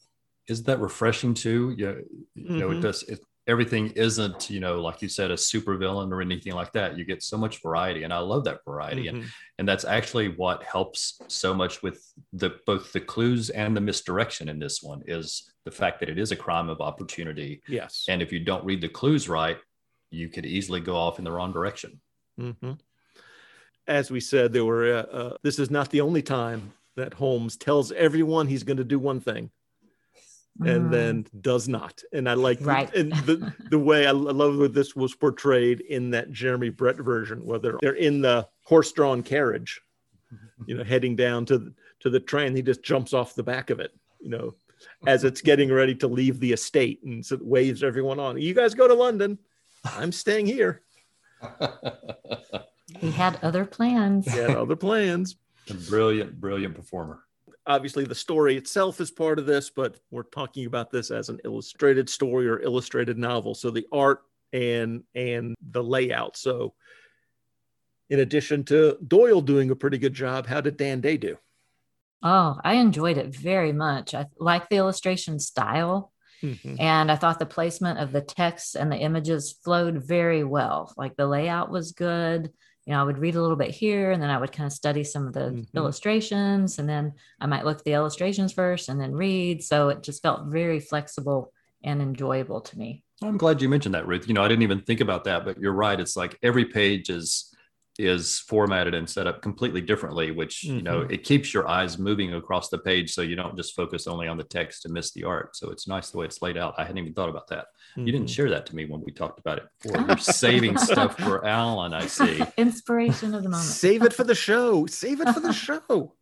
[0.48, 1.74] Isn't that refreshing too?
[1.76, 1.94] Yeah,
[2.34, 2.58] you mm-hmm.
[2.58, 2.82] know, it mm-hmm.
[2.82, 3.02] does.
[3.04, 6.96] It, everything isn't, you know, like you said, a super villain or anything like that.
[6.96, 9.16] You get so much variety, and I love that variety, mm-hmm.
[9.16, 9.26] and
[9.58, 14.48] and that's actually what helps so much with the both the clues and the misdirection
[14.48, 17.62] in this one is the fact that it is a crime of opportunity.
[17.68, 19.58] Yes, and if you don't read the clues right,
[20.10, 22.00] you could easily go off in the wrong direction.
[22.38, 22.72] Mm-hmm.
[23.86, 24.94] As we said, there were.
[24.96, 28.84] Uh, uh, this is not the only time that Holmes tells everyone he's going to
[28.84, 29.50] do one thing
[30.64, 30.90] and mm.
[30.90, 32.02] then does not.
[32.12, 32.90] And I like right.
[32.92, 36.96] the, and the, the way I love that this was portrayed in that Jeremy Brett
[36.96, 39.80] version, where they're, they're in the horse-drawn carriage,
[40.66, 42.54] you know, heading down to the, to the train.
[42.54, 44.54] He just jumps off the back of it, you know,
[45.06, 48.40] as it's getting ready to leave the estate, and so waves everyone on.
[48.40, 49.38] You guys go to London.
[49.84, 50.82] I'm staying here.
[52.98, 54.32] he had other plans.
[54.32, 55.36] He had other plans.
[55.70, 57.20] A brilliant, brilliant performer.
[57.66, 61.40] Obviously, the story itself is part of this, but we're talking about this as an
[61.44, 63.54] illustrated story or illustrated novel.
[63.54, 66.36] So the art and and the layout.
[66.36, 66.74] So,
[68.10, 71.38] in addition to Doyle doing a pretty good job, how did Dan Day do?
[72.22, 74.14] Oh, I enjoyed it very much.
[74.14, 76.12] I like the illustration style.
[76.42, 76.76] Mm-hmm.
[76.78, 80.92] And I thought the placement of the text and the images flowed very well.
[80.96, 82.50] Like the layout was good
[82.86, 84.72] you know, I would read a little bit here and then I would kind of
[84.72, 85.76] study some of the mm-hmm.
[85.76, 89.62] illustrations and then I might look at the illustrations first and then read.
[89.62, 93.02] So it just felt very flexible and enjoyable to me.
[93.22, 94.28] I'm glad you mentioned that, Ruth.
[94.28, 95.98] You know, I didn't even think about that, but you're right.
[95.98, 97.53] It's like every page is
[97.98, 100.76] is formatted and set up completely differently which mm-hmm.
[100.76, 101.12] you know mm-hmm.
[101.12, 104.36] it keeps your eyes moving across the page so you don't just focus only on
[104.36, 106.82] the text and miss the art so it's nice the way it's laid out i
[106.82, 108.06] hadn't even thought about that mm-hmm.
[108.06, 108.34] you didn't mm-hmm.
[108.34, 111.94] share that to me when we talked about it before you're saving stuff for alan
[111.94, 115.52] i see inspiration of the moment save it for the show save it for the
[115.52, 116.14] show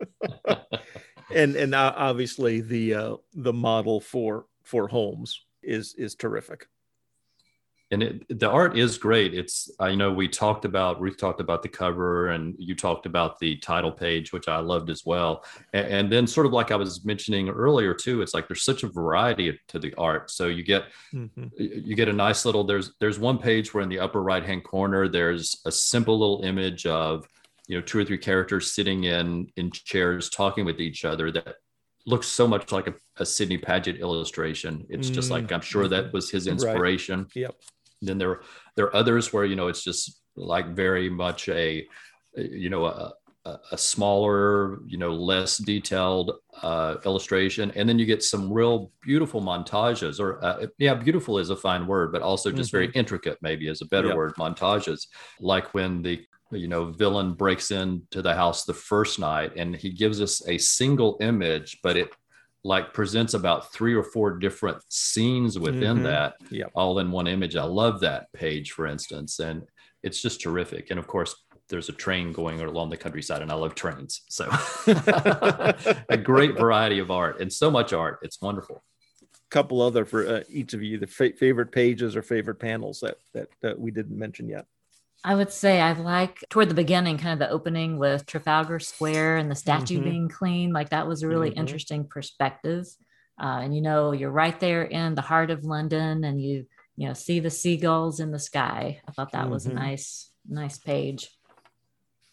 [1.34, 6.66] and and uh, obviously the uh, the model for for Holmes is is terrific
[7.90, 9.34] and it, the art is great.
[9.34, 13.38] It's I know we talked about Ruth talked about the cover, and you talked about
[13.38, 15.44] the title page, which I loved as well.
[15.72, 18.82] And, and, then sort of like I was mentioning earlier too, it's like there's such
[18.82, 20.30] a variety to the art.
[20.30, 21.46] So you get mm-hmm.
[21.58, 24.64] you get a nice little there's there's one page where in the upper right hand
[24.64, 27.26] corner there's a simple little image of
[27.68, 31.56] you know two or three characters sitting in in chairs talking with each other that
[32.06, 34.86] looks so much like a, a Sidney Paget illustration.
[34.88, 37.20] It's just like I'm sure that was his inspiration.
[37.20, 37.36] Right.
[37.36, 37.54] Yep.
[38.04, 38.40] Then there
[38.76, 41.86] there are others where you know it's just like very much a
[42.36, 43.12] you know a,
[43.72, 46.32] a smaller, you know, less detailed
[46.62, 50.18] uh, illustration, and then you get some real beautiful montages.
[50.18, 52.76] Or uh, yeah, beautiful is a fine word, but also just mm-hmm.
[52.76, 54.16] very intricate, maybe is a better yep.
[54.16, 54.34] word.
[54.36, 55.08] Montages,
[55.40, 59.90] like when the you know villain breaks into the house the first night, and he
[59.90, 62.14] gives us a single image, but it
[62.64, 66.04] like presents about three or four different scenes within mm-hmm.
[66.04, 66.70] that yep.
[66.74, 67.56] all in one image.
[67.56, 69.62] I love that page for instance and
[70.02, 70.90] it's just terrific.
[70.90, 71.34] And of course
[71.68, 74.44] there's a train going along the countryside and i love trains so
[74.86, 78.18] a great variety of art and so much art.
[78.22, 78.82] It's wonderful.
[79.50, 83.18] Couple other for uh, each of you the fa- favorite pages or favorite panels that,
[83.34, 84.66] that that we didn't mention yet
[85.26, 89.38] I would say I like toward the beginning, kind of the opening with Trafalgar Square
[89.38, 90.04] and the statue mm-hmm.
[90.04, 90.72] being clean.
[90.72, 91.60] Like that was a really mm-hmm.
[91.60, 92.86] interesting perspective.
[93.40, 96.66] Uh, and you know, you're right there in the heart of London, and you
[96.96, 99.00] you know see the seagulls in the sky.
[99.08, 99.50] I thought that mm-hmm.
[99.50, 99.78] was a mm-hmm.
[99.78, 101.30] nice nice page.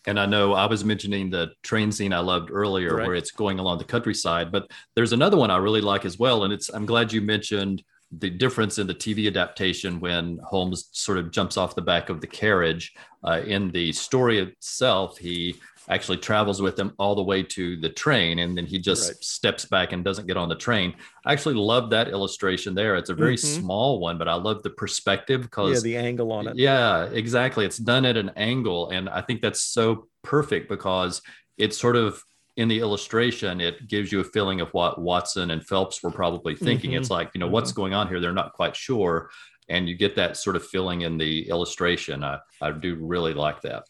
[0.06, 3.08] And I know I was mentioning the train scene I loved earlier, right.
[3.08, 4.52] where it's going along the countryside.
[4.52, 7.84] But there's another one I really like as well, and it's I'm glad you mentioned
[8.18, 12.20] the difference in the TV adaptation when Holmes sort of jumps off the back of
[12.20, 12.94] the carriage.
[13.24, 15.56] Uh, in the story itself, he
[15.90, 19.24] actually travels with them all the way to the train and then he just right.
[19.24, 20.94] steps back and doesn't get on the train.
[21.26, 22.96] I actually love that illustration there.
[22.96, 23.62] It's a very mm-hmm.
[23.62, 26.56] small one, but I love the perspective because yeah, the angle on it.
[26.56, 27.66] Yeah, exactly.
[27.66, 28.90] It's done at an angle.
[28.90, 31.22] And I think that's so perfect because
[31.58, 32.24] it sort of
[32.62, 36.56] in the illustration, it gives you a feeling of what Watson and Phelps were probably
[36.56, 36.92] thinking.
[36.92, 37.00] Mm-hmm.
[37.00, 37.54] It's like, you know, mm-hmm.
[37.54, 38.20] what's going on here?
[38.20, 39.32] They're not quite sure.
[39.68, 42.24] And you get that sort of feeling in the illustration.
[42.24, 43.86] I, I do really like that.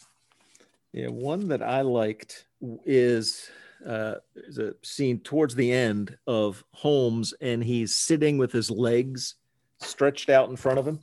[0.93, 2.45] Yeah, one that I liked
[2.85, 3.49] is
[3.85, 9.35] uh, is a scene towards the end of Holmes, and he's sitting with his legs
[9.79, 10.99] stretched out in front of him.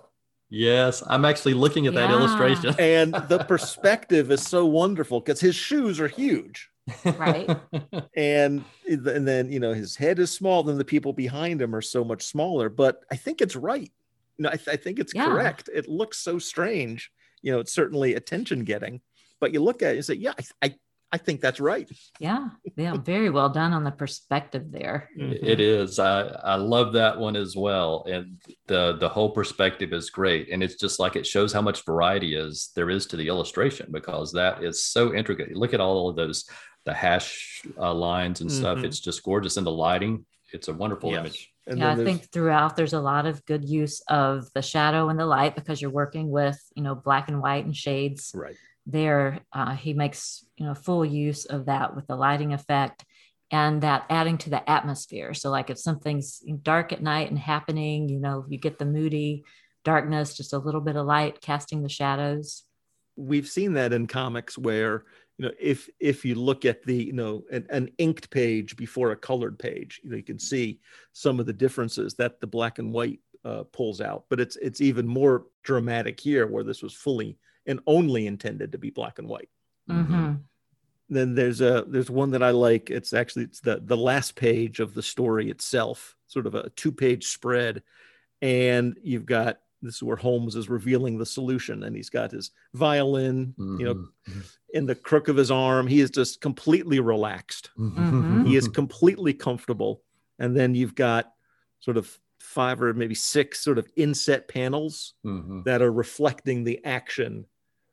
[0.48, 2.06] Yes, I'm actually looking at yeah.
[2.06, 2.74] that illustration.
[2.78, 6.70] and the perspective is so wonderful because his shoes are huge
[7.16, 7.48] right
[8.16, 11.82] and and then you know his head is small then the people behind him are
[11.82, 13.92] so much smaller but i think it's right
[14.36, 15.26] you know i, th- I think it's yeah.
[15.26, 17.10] correct it looks so strange
[17.42, 19.00] you know it's certainly attention getting
[19.40, 20.32] but you look at it and say yeah
[20.62, 20.74] I, I
[21.10, 21.90] I think that's right.
[22.20, 25.08] Yeah, yeah, very well done on the perspective there.
[25.18, 25.44] Mm-hmm.
[25.44, 25.98] It is.
[25.98, 30.62] I I love that one as well, and the the whole perspective is great, and
[30.62, 34.32] it's just like it shows how much variety is there is to the illustration because
[34.32, 35.56] that is so intricate.
[35.56, 36.44] Look at all of those
[36.88, 38.78] the hash uh, lines and stuff.
[38.78, 38.86] Mm-hmm.
[38.86, 39.58] It's just gorgeous.
[39.58, 40.24] And the lighting,
[40.54, 41.18] it's a wonderful yes.
[41.20, 41.52] image.
[41.66, 45.20] And yeah, I think throughout there's a lot of good use of the shadow and
[45.20, 48.32] the light because you're working with, you know, black and white and shades.
[48.34, 48.56] Right.
[48.86, 53.04] There, uh, he makes, you know, full use of that with the lighting effect
[53.50, 55.34] and that adding to the atmosphere.
[55.34, 59.44] So, like if something's dark at night and happening, you know, you get the moody
[59.84, 62.64] darkness, just a little bit of light casting the shadows.
[63.14, 65.04] We've seen that in comics where
[65.38, 69.12] you know if if you look at the you know an, an, inked page before
[69.12, 70.80] a colored page you know you can see
[71.12, 74.24] some of the differences that the black and white uh, pulls out.
[74.28, 78.78] But it's it's even more dramatic here where this was fully and only intended to
[78.78, 79.48] be black and white.
[79.88, 80.34] Mm-hmm.
[81.08, 82.90] then there's a there's one that i like.
[82.90, 86.92] It's actually it's the the last page of the story itself sort of a two
[86.92, 87.82] page spread.
[88.42, 92.50] And you've got this is where Holmes is revealing the solution, and he's got his
[92.74, 93.80] violin, mm-hmm.
[93.80, 94.40] you know, mm-hmm.
[94.74, 95.86] in the crook of his arm.
[95.86, 97.70] He is just completely relaxed.
[97.78, 98.46] Mm-hmm.
[98.46, 100.02] He is completely comfortable.
[100.38, 101.32] And then you've got
[101.80, 105.62] sort of five or maybe six sort of inset panels mm-hmm.
[105.64, 107.46] that are reflecting the action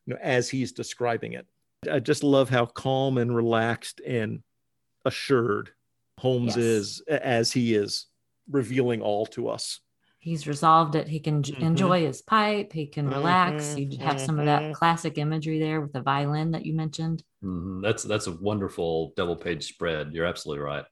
[0.05, 1.45] you know, as he's describing it.
[1.91, 4.41] I just love how calm and relaxed and
[5.03, 5.71] assured
[6.19, 6.65] Holmes yes.
[6.65, 8.07] is as he is
[8.49, 9.81] revealing all to us
[10.25, 11.07] he's resolved it.
[11.07, 11.63] He can mm-hmm.
[11.63, 12.73] enjoy his pipe.
[12.73, 13.67] He can relax.
[13.67, 13.91] Mm-hmm.
[13.91, 14.71] You have some of that mm-hmm.
[14.71, 17.23] classic imagery there with the violin that you mentioned.
[17.43, 17.81] Mm-hmm.
[17.81, 20.13] That's that's a wonderful double page spread.
[20.13, 20.83] You're absolutely right.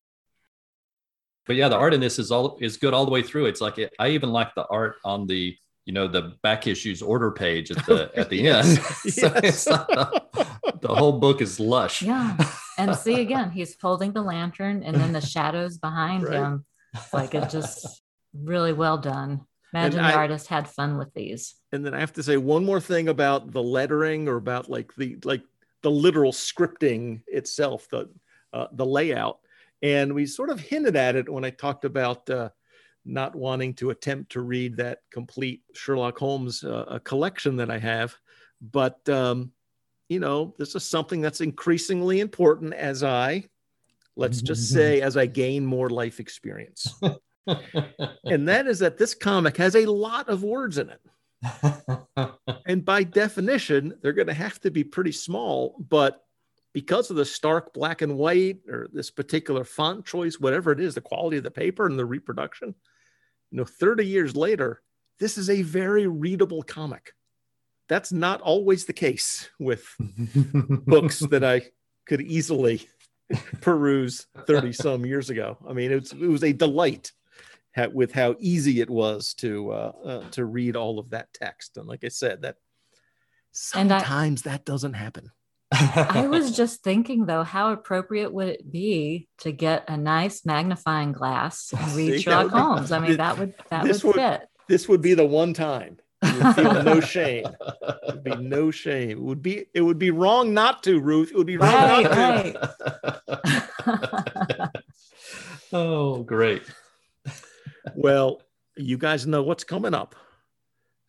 [1.48, 3.48] But yeah, the art in this is all is good all the way through.
[3.48, 7.02] It's like it, I even like the art on the you know the back issues
[7.02, 8.68] order page at the at the end.
[8.78, 10.48] so the,
[10.80, 12.04] the whole book is lush.
[12.04, 12.38] Yeah.
[12.78, 16.36] and see again, he's holding the lantern and then the shadows behind Right.
[16.36, 16.66] him.
[17.12, 18.03] Like it just
[18.34, 19.42] really well done.
[19.74, 21.56] Imagine the I- artist had fun with these.
[21.72, 24.94] And then I have to say one more thing about the lettering or about like
[24.96, 25.42] the like
[25.82, 28.10] the literal scripting itself, the
[28.54, 29.40] uh, the layout.
[29.82, 32.50] And we sort of hinted at it when I talked about uh,
[33.04, 38.16] not wanting to attempt to read that complete Sherlock Holmes uh, collection that I have.
[38.62, 39.52] But um,
[40.08, 43.46] you know, this is something that's increasingly important as I,
[44.16, 46.94] let's just say, as I gain more life experience.
[48.26, 51.02] and that is that this comic has a lot of words in it.
[52.66, 55.76] And by definition, they're going to have to be pretty small.
[55.90, 56.24] But
[56.74, 60.96] because of the stark black and white or this particular font choice, whatever it is,
[60.96, 62.74] the quality of the paper and the reproduction,
[63.52, 64.82] you know, 30 years later,
[65.20, 67.14] this is a very readable comic.
[67.90, 69.86] That's not always the case with
[70.86, 71.64] books that I
[72.06, 72.88] could easily
[73.62, 75.58] peruse 30 some years ago.
[75.68, 77.12] I mean, it's, it was a delight
[77.76, 81.78] ha- with how easy it was to uh, uh, to read all of that text.
[81.78, 82.56] And like I said, that
[83.76, 85.32] And I- sometimes that doesn't happen.
[85.72, 91.12] I was just thinking though, how appropriate would it be to get a nice magnifying
[91.14, 92.92] glass and read See, Sherlock would be- Holmes?
[92.92, 94.48] I mean, that would that This would would- fit.
[94.70, 97.46] This would be the one time you would feel no shame.
[97.46, 99.10] It would be no shame.
[99.12, 101.32] It would be it would be wrong not to, Ruth.
[101.32, 103.42] It would be wrong Right, not to.
[103.86, 104.70] right.
[105.74, 106.64] oh, great.
[107.96, 108.42] Well,
[108.78, 110.16] you guys know what's coming up.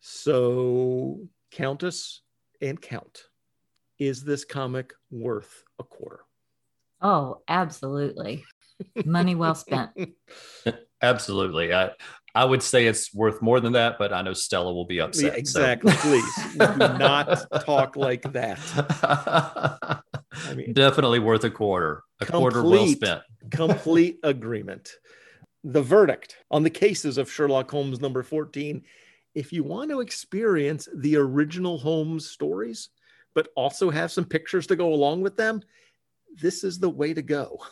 [0.01, 1.19] So,
[1.51, 2.21] Countess
[2.61, 3.23] and Count,
[3.97, 6.21] is this comic worth a quarter?
[7.01, 8.43] oh, absolutely.
[9.05, 9.91] Money well spent.
[11.01, 11.73] Absolutely.
[11.73, 11.91] I
[12.33, 15.23] I would say it's worth more than that, but I know Stella will be upset.
[15.23, 15.93] Yeah, so- exactly.
[15.93, 18.59] Please do not talk like that.
[20.49, 22.03] I mean, Definitely worth a quarter.
[22.21, 23.21] A quarter well spent.
[23.51, 24.89] complete agreement.
[25.67, 28.83] The verdict on the cases of Sherlock Holmes number 14.
[29.33, 32.89] If you want to experience the original Holmes stories,
[33.33, 35.63] but also have some pictures to go along with them,
[36.39, 37.59] this is the way to go.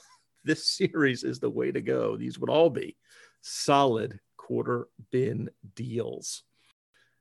[0.46, 2.18] This series is the way to go.
[2.18, 2.98] These would all be
[3.40, 6.44] solid quarter bin deals.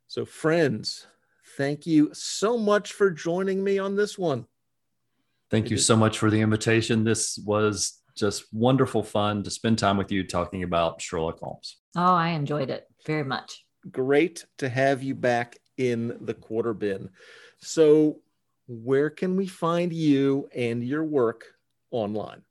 [0.09, 1.07] So, friends,
[1.57, 4.47] thank you so much for joining me on this one.
[5.53, 7.05] Thank It you is- so much for the invitation.
[7.05, 11.79] This was just wonderful fun to spend time with you talking about Sherlock Holmes.
[11.97, 13.65] Oh, I enjoyed it very much.
[13.91, 17.11] great to have you back in the quarter bin.
[17.59, 18.21] So,
[18.69, 21.45] where can we find you and your work
[21.91, 22.43] online?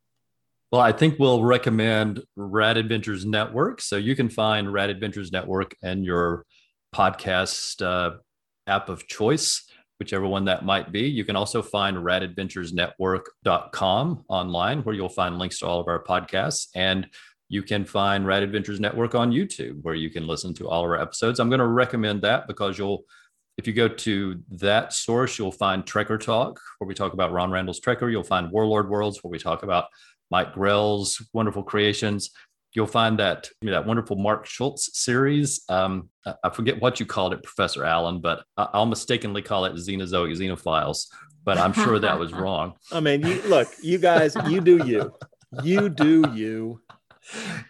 [0.71, 3.81] Well, I think we'll recommend Rad Adventures Network.
[3.81, 6.45] So you can find Rad Adventures Network and your
[6.95, 8.17] podcast uh,
[8.67, 9.67] app of choice,
[10.01, 11.01] whichever one that might be.
[11.01, 16.69] You can also find radadventuresnetwork.com online, where you'll find links to all of our podcasts.
[16.73, 17.07] And
[17.49, 20.89] you can find Rad Adventures Network on YouTube, where you can listen to all of
[20.89, 21.39] our episodes.
[21.39, 23.03] I'm going to recommend that because you'll,
[23.59, 27.51] if you go to that source, you'll find Trekker Talk, where we talk about Ron
[27.51, 28.09] Randall's Trekker.
[28.09, 29.85] You'll find Warlord Worlds, where we talk about
[30.31, 32.31] Mike Grell's wonderful creations.
[32.73, 35.63] You'll find that that wonderful Mark Schultz series.
[35.69, 39.65] Um, I- I forget what you called it, Professor Allen, but I- I'll mistakenly call
[39.65, 41.07] it Xenozoic Xenophiles.
[41.43, 42.73] But I'm sure that was wrong.
[42.91, 45.11] I mean, you look, you guys, you do you.
[45.63, 46.81] You do you.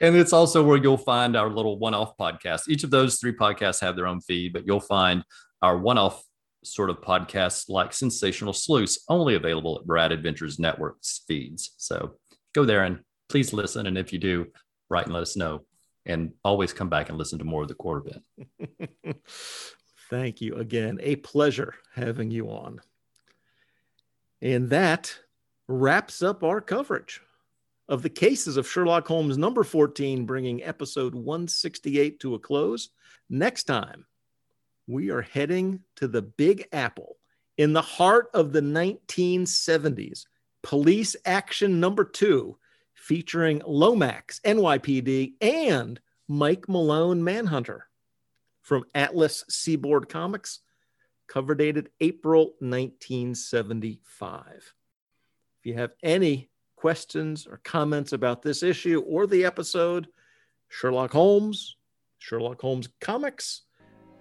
[0.02, 2.68] and it's also where you'll find our little one-off podcast.
[2.70, 5.24] Each of those three podcasts have their own feed, but you'll find
[5.62, 6.22] our one-off
[6.64, 11.72] sort of podcasts like Sensational Sleuths only available at Rad Adventures Network's feeds.
[11.78, 12.18] So
[12.54, 13.00] go there and
[13.30, 13.88] please listen.
[13.88, 14.48] And if you do,
[14.92, 15.64] write and let us know.
[16.06, 19.16] And always come back and listen to more of the quarter bin.
[20.10, 21.00] Thank you again.
[21.02, 22.82] A pleasure having you on.
[24.42, 25.16] And that
[25.68, 27.22] wraps up our coverage
[27.88, 32.90] of the cases of Sherlock Holmes number 14, bringing episode 168 to a close.
[33.30, 34.06] Next time,
[34.88, 37.18] we are heading to the Big Apple
[37.58, 40.26] in the heart of the 1970s.
[40.64, 42.58] Police Action number two,
[43.02, 47.88] featuring Lomax, NYPD, and Mike Malone Manhunter
[48.62, 50.60] from Atlas Seaboard Comics,
[51.28, 54.76] cover dated April 1975.
[55.60, 60.08] If you have any questions or comments about this issue or the episode,
[60.70, 61.78] Sherlock Holmes,
[62.20, 63.64] Sherlock Holmes Comics,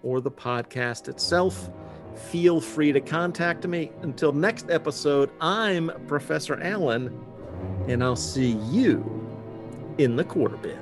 [0.03, 1.69] or the podcast itself,
[2.15, 3.93] feel free to contact me.
[4.01, 7.27] Until next episode, I'm Professor Allen,
[7.91, 9.05] and I'll see you
[9.99, 10.79] in the quarter bin.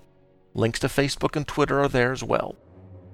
[0.54, 2.56] Links to Facebook and Twitter are there as well.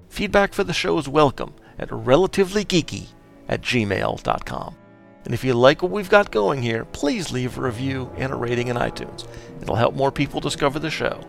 [0.08, 3.08] Feedback for the show is welcome at relativelygeeky
[3.48, 4.76] at gmail.com.
[5.24, 8.36] And if you like what we've got going here, please leave a review and a
[8.36, 9.26] rating in iTunes.
[9.60, 11.20] It'll help more people discover the show.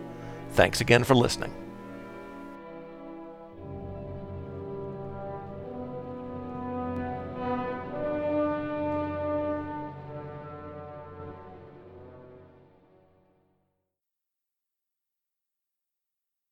[0.52, 1.52] Thanks again for listening.